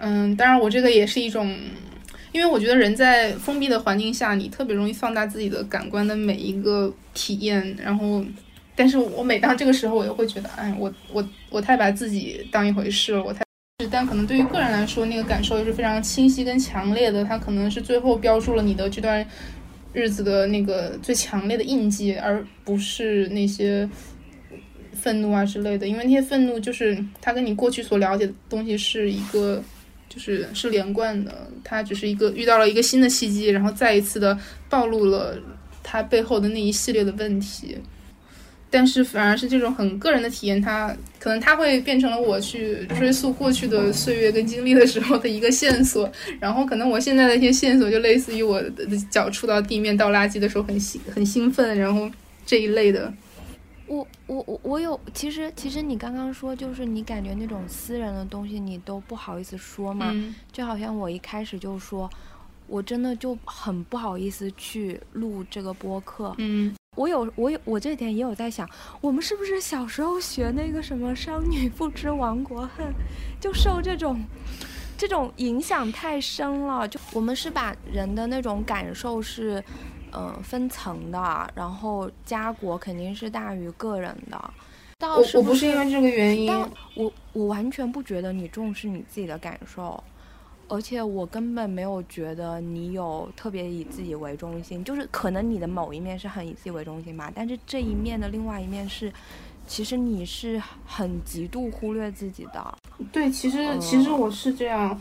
[0.00, 1.56] 嗯，当然我这个也是一种，
[2.32, 7.76] 因为我觉得人在封闭的环境下，你特别容易放大自己的感官的每一个体验。
[7.80, 8.24] 然后，
[8.78, 13.42] 但是我每当这个时候，我又会觉得，哎，我我我太把自己当一回事了，我太。
[13.90, 19.26] 但可能对于个人来说，那个感受又是非常清晰跟强烈的，它可能是最后标注了你的这段
[19.92, 23.88] 日子的那个最强烈的印记，而不是那些
[24.92, 25.88] 愤怒啊之类的。
[25.88, 29.60] 因为那些愤怒就是它跟你过去所了解的东西是一个。
[30.10, 35.36] 就是是连贯的，它只是一个遇到了一个新的契机，然后再一次的暴露了
[35.82, 37.76] 它背后的那一系列的问题。
[38.70, 46.10] 但是反而是这种很个人的体验，它可能它会变成了我去追溯过去的岁月跟经历的时候的一个线索。
[46.38, 52.10] 然后可能我现在的一些线索就类似于我的脚触到地面倒垃圾的时候很兴很兴奋，然后
[52.44, 53.12] 这一类的。
[53.86, 62.10] 我我我我有，其实其实你刚刚说，就是你感觉那种私人的东西你都不好意思说嘛，嗯就好像我一开始就说，
[62.68, 66.34] 我真的就很不好意思去录这个播客。
[66.38, 68.68] 嗯我有我有我这几天也有在想，
[69.00, 72.86] 我们是不是小时候学那个什么“商女不知亡国恨”，
[73.40, 74.22] 就受这种
[74.96, 76.86] 这种影响太深了。
[76.86, 79.62] 就我们是把人的那种感受是。
[80.10, 84.50] 呃，分层的，然后家国肯定是大于个人的。
[85.00, 86.58] 我我不是因为这个原因，但
[86.94, 90.02] 我我完全不觉得你重视你自己的感受，
[90.68, 94.84] 而且我根本没有觉得你有特别以自己为中心。
[94.84, 99.12] 就是可能你的某一面是很以自己为中心吧，但是这一面的另外一面是，
[99.66, 102.78] 其实你是很极度忽略自己的。
[103.10, 105.00] 对，其实其实我是这样。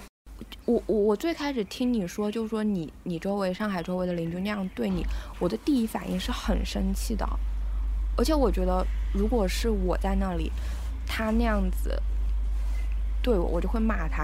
[0.65, 5.03] 我我我最开始听你说，就是说你你周围上海周围的邻居那样对你，
[5.39, 7.28] 我的第一反应是很生气的。
[8.18, 10.51] 而且我觉得，如果是我在那里，
[11.05, 12.01] 他那样子
[13.22, 14.24] 对我，我就会骂他。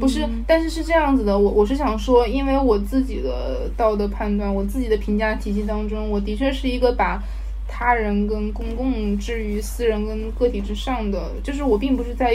[0.00, 7.22] 不是，但是是这样子的，我我是想说，因为我自己的道德判断，我自己的评价体系当中，我的确是一个把
[7.68, 12.34] 他人跟公共置于私人跟个体之上的，就是我并不是在，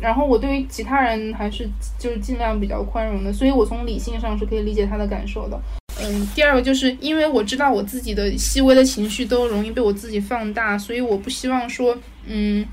[0.00, 1.68] 然后我对于其他人还是
[1.98, 5.60] 就是尽量比较宽容的，所以我从理性上是可以理解他的感受的。
[6.00, 11.96] 嗯，第二个就是因为我知道我自己的细微的情绪都容易被我自己放大，所以我不希望说，
[12.26, 12.64] 嗯。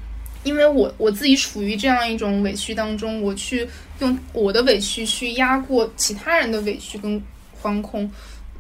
[0.46, 3.68] 因为我我自己处于这样一种委屈当中，我去
[4.00, 7.22] 用我的委屈去压过其他人的委屈跟
[7.62, 8.10] 惶恐，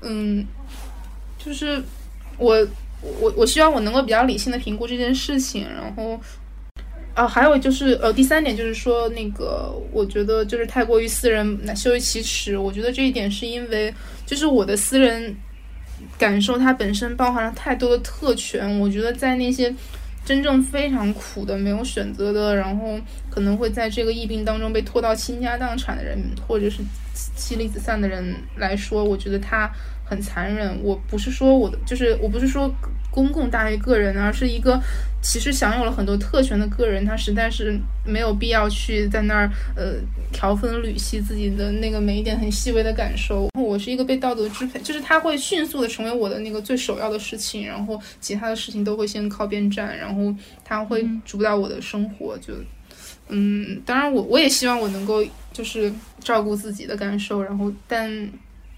[0.01, 0.45] 嗯，
[1.37, 1.81] 就是
[2.37, 2.67] 我
[3.01, 6.19] 我我希望我能够比较理性的评估这件事情，然后，
[7.13, 12.57] 啊，还有就是呃，第三点就是说那个，我觉得就是太过于私人，羞于启齿。
[12.57, 13.93] 我觉得这一点是因为
[14.25, 15.35] 就是我的私人
[16.17, 18.79] 感受，它本身包含了太多的特权。
[18.79, 19.73] 我觉得在那些。
[20.29, 22.99] 真正非常苦的、没有选择的，然后
[23.31, 26.83] 可能会在这个疫病当中被拖到倾家荡产的人，或者是
[27.35, 29.67] 妻离子散的人来说，我觉得他
[30.09, 30.77] 很残忍。
[30.83, 32.73] 我不是说我的，就是我不是说。
[33.11, 34.79] 公共大于个人，而是一个
[35.19, 39.95] 其实享有了很多特权的个人，他实在是没有必要去在那儿呃
[40.31, 43.49] 调分缕析自己的那个每一点很细微的感受。
[43.59, 50.33] 我是一个被道德支配，就是他会迅速的成为我的那个最首要的事情，然后其他的事情都会先靠边站，然后
[50.63, 52.37] 他会主导我的生活。
[52.37, 52.53] 就
[53.29, 58.07] 嗯，当然我我也希望我能够就是照顾自己的感受，然后但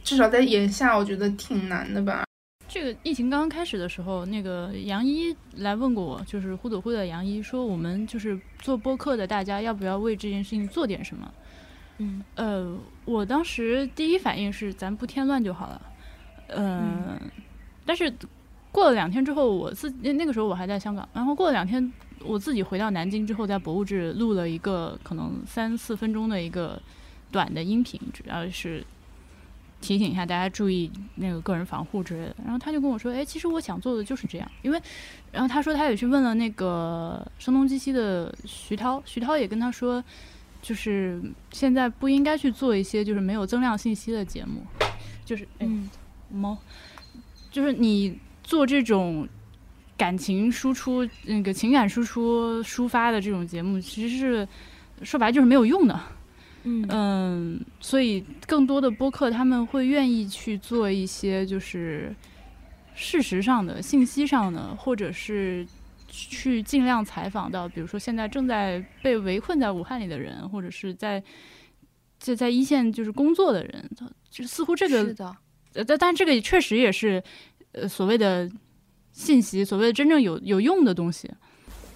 [0.03, 2.23] 至少在眼下，我觉得挺难的吧。
[2.67, 11.33] 这个疫情刚刚开始的时候，那个杨一来问过我，就是呼朵呼的杨一说，我们就是做播客的，大家要不要为这件事情做点什么？
[11.97, 15.81] 嗯，呃，我当时第一反应是咱不添乱就好了，
[16.47, 17.19] 嗯，
[17.85, 18.11] 但是
[18.71, 21.91] 过了两天之后，我自那那个时候我还在香港，然后过了两天，
[22.23, 26.81] 我自己回到南京之后，在博物志录了一个可能三四分钟的一个
[27.31, 28.81] 短的音频，主要是。
[29.81, 32.35] 提醒一下大家注意那个个人防护之类的。
[32.43, 34.81] 然后他就跟我说：“哎，其实我想做的就是这样。”因为，
[35.31, 40.01] 然后他说他也去问了那个声东击西的徐涛，徐涛也跟他说，
[40.61, 41.21] 就是
[41.51, 44.63] 现在不应该去做一些就是没有增量信息的节目，
[45.25, 45.89] 就是嗯，
[46.31, 46.57] 猫，
[47.49, 49.27] 就是你做这种
[49.97, 54.47] 感情输出、那个情感输出、抒发的这种节目，其实是
[55.03, 55.99] 说白就是没有用的。
[56.63, 62.15] 嗯所以更多的播客他们会愿意去做一些就是
[62.93, 65.65] 事实上的信息上的，或者是
[66.07, 71.23] 去尽量采访到，比如说现在正在被围困在武汉里的人，或者是在
[72.19, 73.89] 在在一线就是工作的人，
[74.29, 75.35] 就似乎这个是的，
[75.87, 77.23] 但但这个确实也是
[77.71, 78.47] 呃所谓的
[79.11, 81.27] 信息，所谓的真正有有用的东西。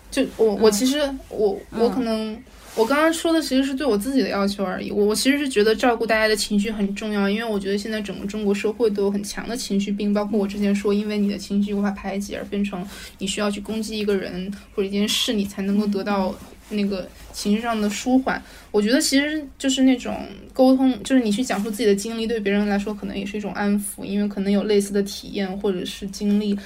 [0.10, 2.42] 就我我其实我我可能。
[2.76, 4.92] 我刚刚说的其实是对我自己的要求而已。
[4.92, 12.86] 我我其实是觉得照顾大家的情绪很重要，因为我觉得现在整个中国社会都有很强的情绪病，包括我之前说，因为你的情绪无法排解而变成
[13.20, 16.36] 你需要去攻击一个人或者一件事，你才能够得到
[16.70, 18.44] 那个情绪上的舒缓。
[18.72, 26.58] 我觉得其实就是那种沟通，就是你去讲述自己的经历，对别人来说可能也是一种安抚，因为可能有类似的体验或者是经历。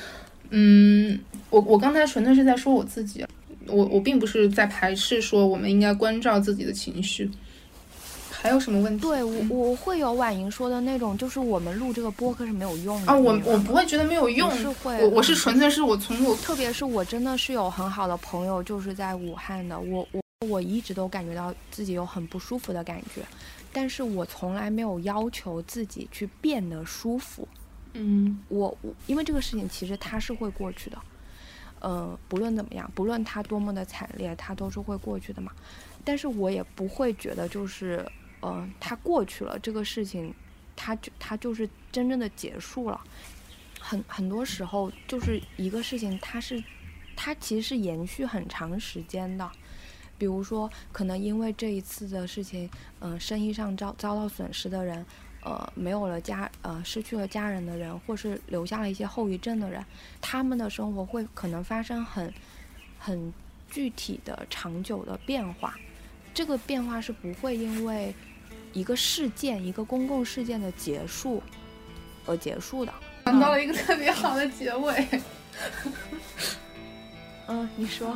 [0.50, 1.20] 嗯，
[1.52, 3.24] 我我刚才纯粹是在说我自己。
[3.72, 7.30] 我我并不是在排斥说我们应该关照自己的情绪，
[8.30, 9.02] 还有什么问题？
[9.02, 13.16] 对我我会有婉莹说的那种，就是我们录这个播客是没有用的啊。
[13.16, 23.22] 我我不会觉得没有用，是会我我是纯粹是我从我，特别是我真的是有很好的朋友，就是在武汉的，我我我一直都感觉到自己有很不舒服的感觉，
[23.74, 27.48] 但是我从来没有要求自己去变得舒服。
[27.94, 30.98] 嗯，我我因为这个事情其实它是会过去的。
[31.80, 35.52] 呃，不论怎么样，不论它多么的惨烈，它都是会过去的嘛。
[36.04, 38.06] 但是我也不会觉得就是，
[38.42, 40.34] 呃，它过去了这个事情，
[40.76, 43.00] 它就它就是真正的结束了。
[43.80, 46.62] 很很多时候就是一个事情，它是
[47.16, 49.50] 它其实是延续很长时间的。
[50.18, 52.70] 比如说，可能因为这一次的事情，
[53.00, 55.06] 嗯，生意上遭遭到损失的人。
[55.50, 59.84] 呃，没有了家，呃，失去了家人的人，或是留下了一些后遗症的人，
[60.22, 62.32] 他们的生活会可能发生很、
[63.00, 63.34] 很
[63.68, 65.74] 具体的、长久的变化。
[66.36, 68.14] 这个变化是不会因为
[68.74, 71.42] 一个事件、一个公共事件的结束
[72.28, 72.94] 而结束的。
[73.26, 75.08] 想到了一个特别好的结尾。
[77.48, 78.16] 嗯，你说。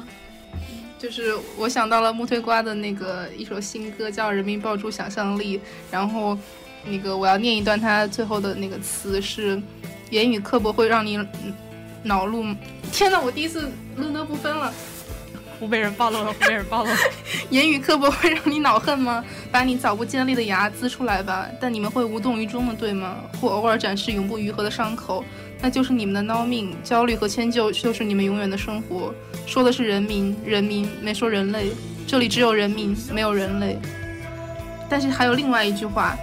[1.00, 5.58] 就是我想到了木推瓜的那个一首新歌，叫《人民爆出想象力》，
[5.92, 6.38] 然后
[6.86, 9.62] 那个我要念一段他最后的那个词是：
[10.10, 11.18] 言语刻薄会让你
[12.04, 12.56] 恼怒。
[12.92, 14.72] 天呐，我第一次论德不分了。
[15.60, 16.98] 湖北人暴露了，湖北人暴露了。
[17.50, 19.24] 言语刻薄会让你恼恨吗？
[19.50, 21.48] 把你早不尖利的牙呲出来吧。
[21.62, 23.20] 但你们会无动于衷的，对吗？
[23.40, 25.24] 或偶尔展示永不愈合的伤口，
[25.62, 26.76] 那就是你们的孬命。
[26.84, 29.14] 焦虑和迁就就是你们永远的生活。
[29.46, 31.72] 说的是人民，人民没说人类，
[32.06, 33.80] 这里只有人民，没有人类。
[34.90, 36.18] 但是还有另外一句话，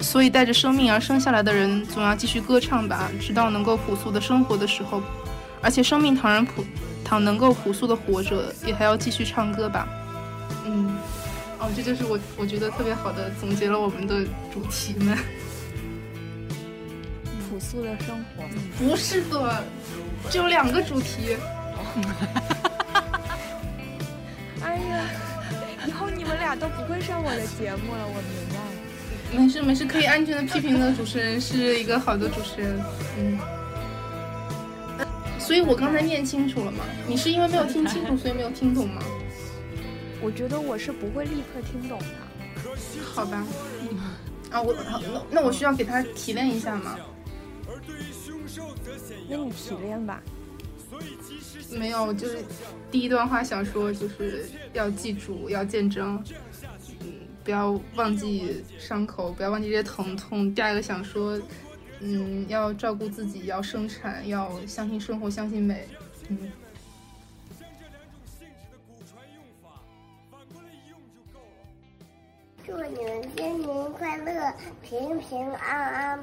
[0.00, 5.00] 所以带着生命而生下来的人，总要继续歌唱吧，直到能够朴素的生活的时候。
[5.62, 6.64] 而且生命倘然朴，
[7.04, 9.86] 倘能够朴素的活着，也还要继续唱歌吧。
[10.64, 10.96] 嗯，
[11.58, 15.14] 哦，这就是我我觉得特别好的总结了我们的主题们。
[17.50, 18.42] 朴素的生活？
[18.78, 19.62] 不是的，
[20.30, 21.36] 只有两个主题。
[24.62, 25.04] 哎呀，
[25.86, 28.22] 以后你们俩都不会上我的节目了，我明。
[29.32, 32.80] 没事没事，可以安全的批评的主持人是一个好的主持人。
[33.18, 33.38] 嗯。
[35.38, 36.84] 所以我刚才念清楚了吗？
[37.06, 39.02] 你是因为没有听清楚，所以没有听懂吗？
[40.20, 42.06] 我觉得我是不会立刻听懂的。
[43.14, 43.44] 好吧。
[44.50, 46.96] 啊，我那那我需要给他提炼一下吗？
[49.28, 50.20] 那你提炼吧。
[51.70, 52.38] 没有，就是
[52.90, 56.34] 第一段话想说，就是要记住，要见证，嗯，
[57.42, 60.54] 不要忘记伤口，不要忘记这些疼痛。
[60.54, 61.40] 第二个想说，
[62.00, 65.88] 嗯，要照顾自己，要生产，要相信生活，相信美，
[66.28, 66.52] 嗯。
[72.66, 76.20] 祝你们新年快乐，平平安安。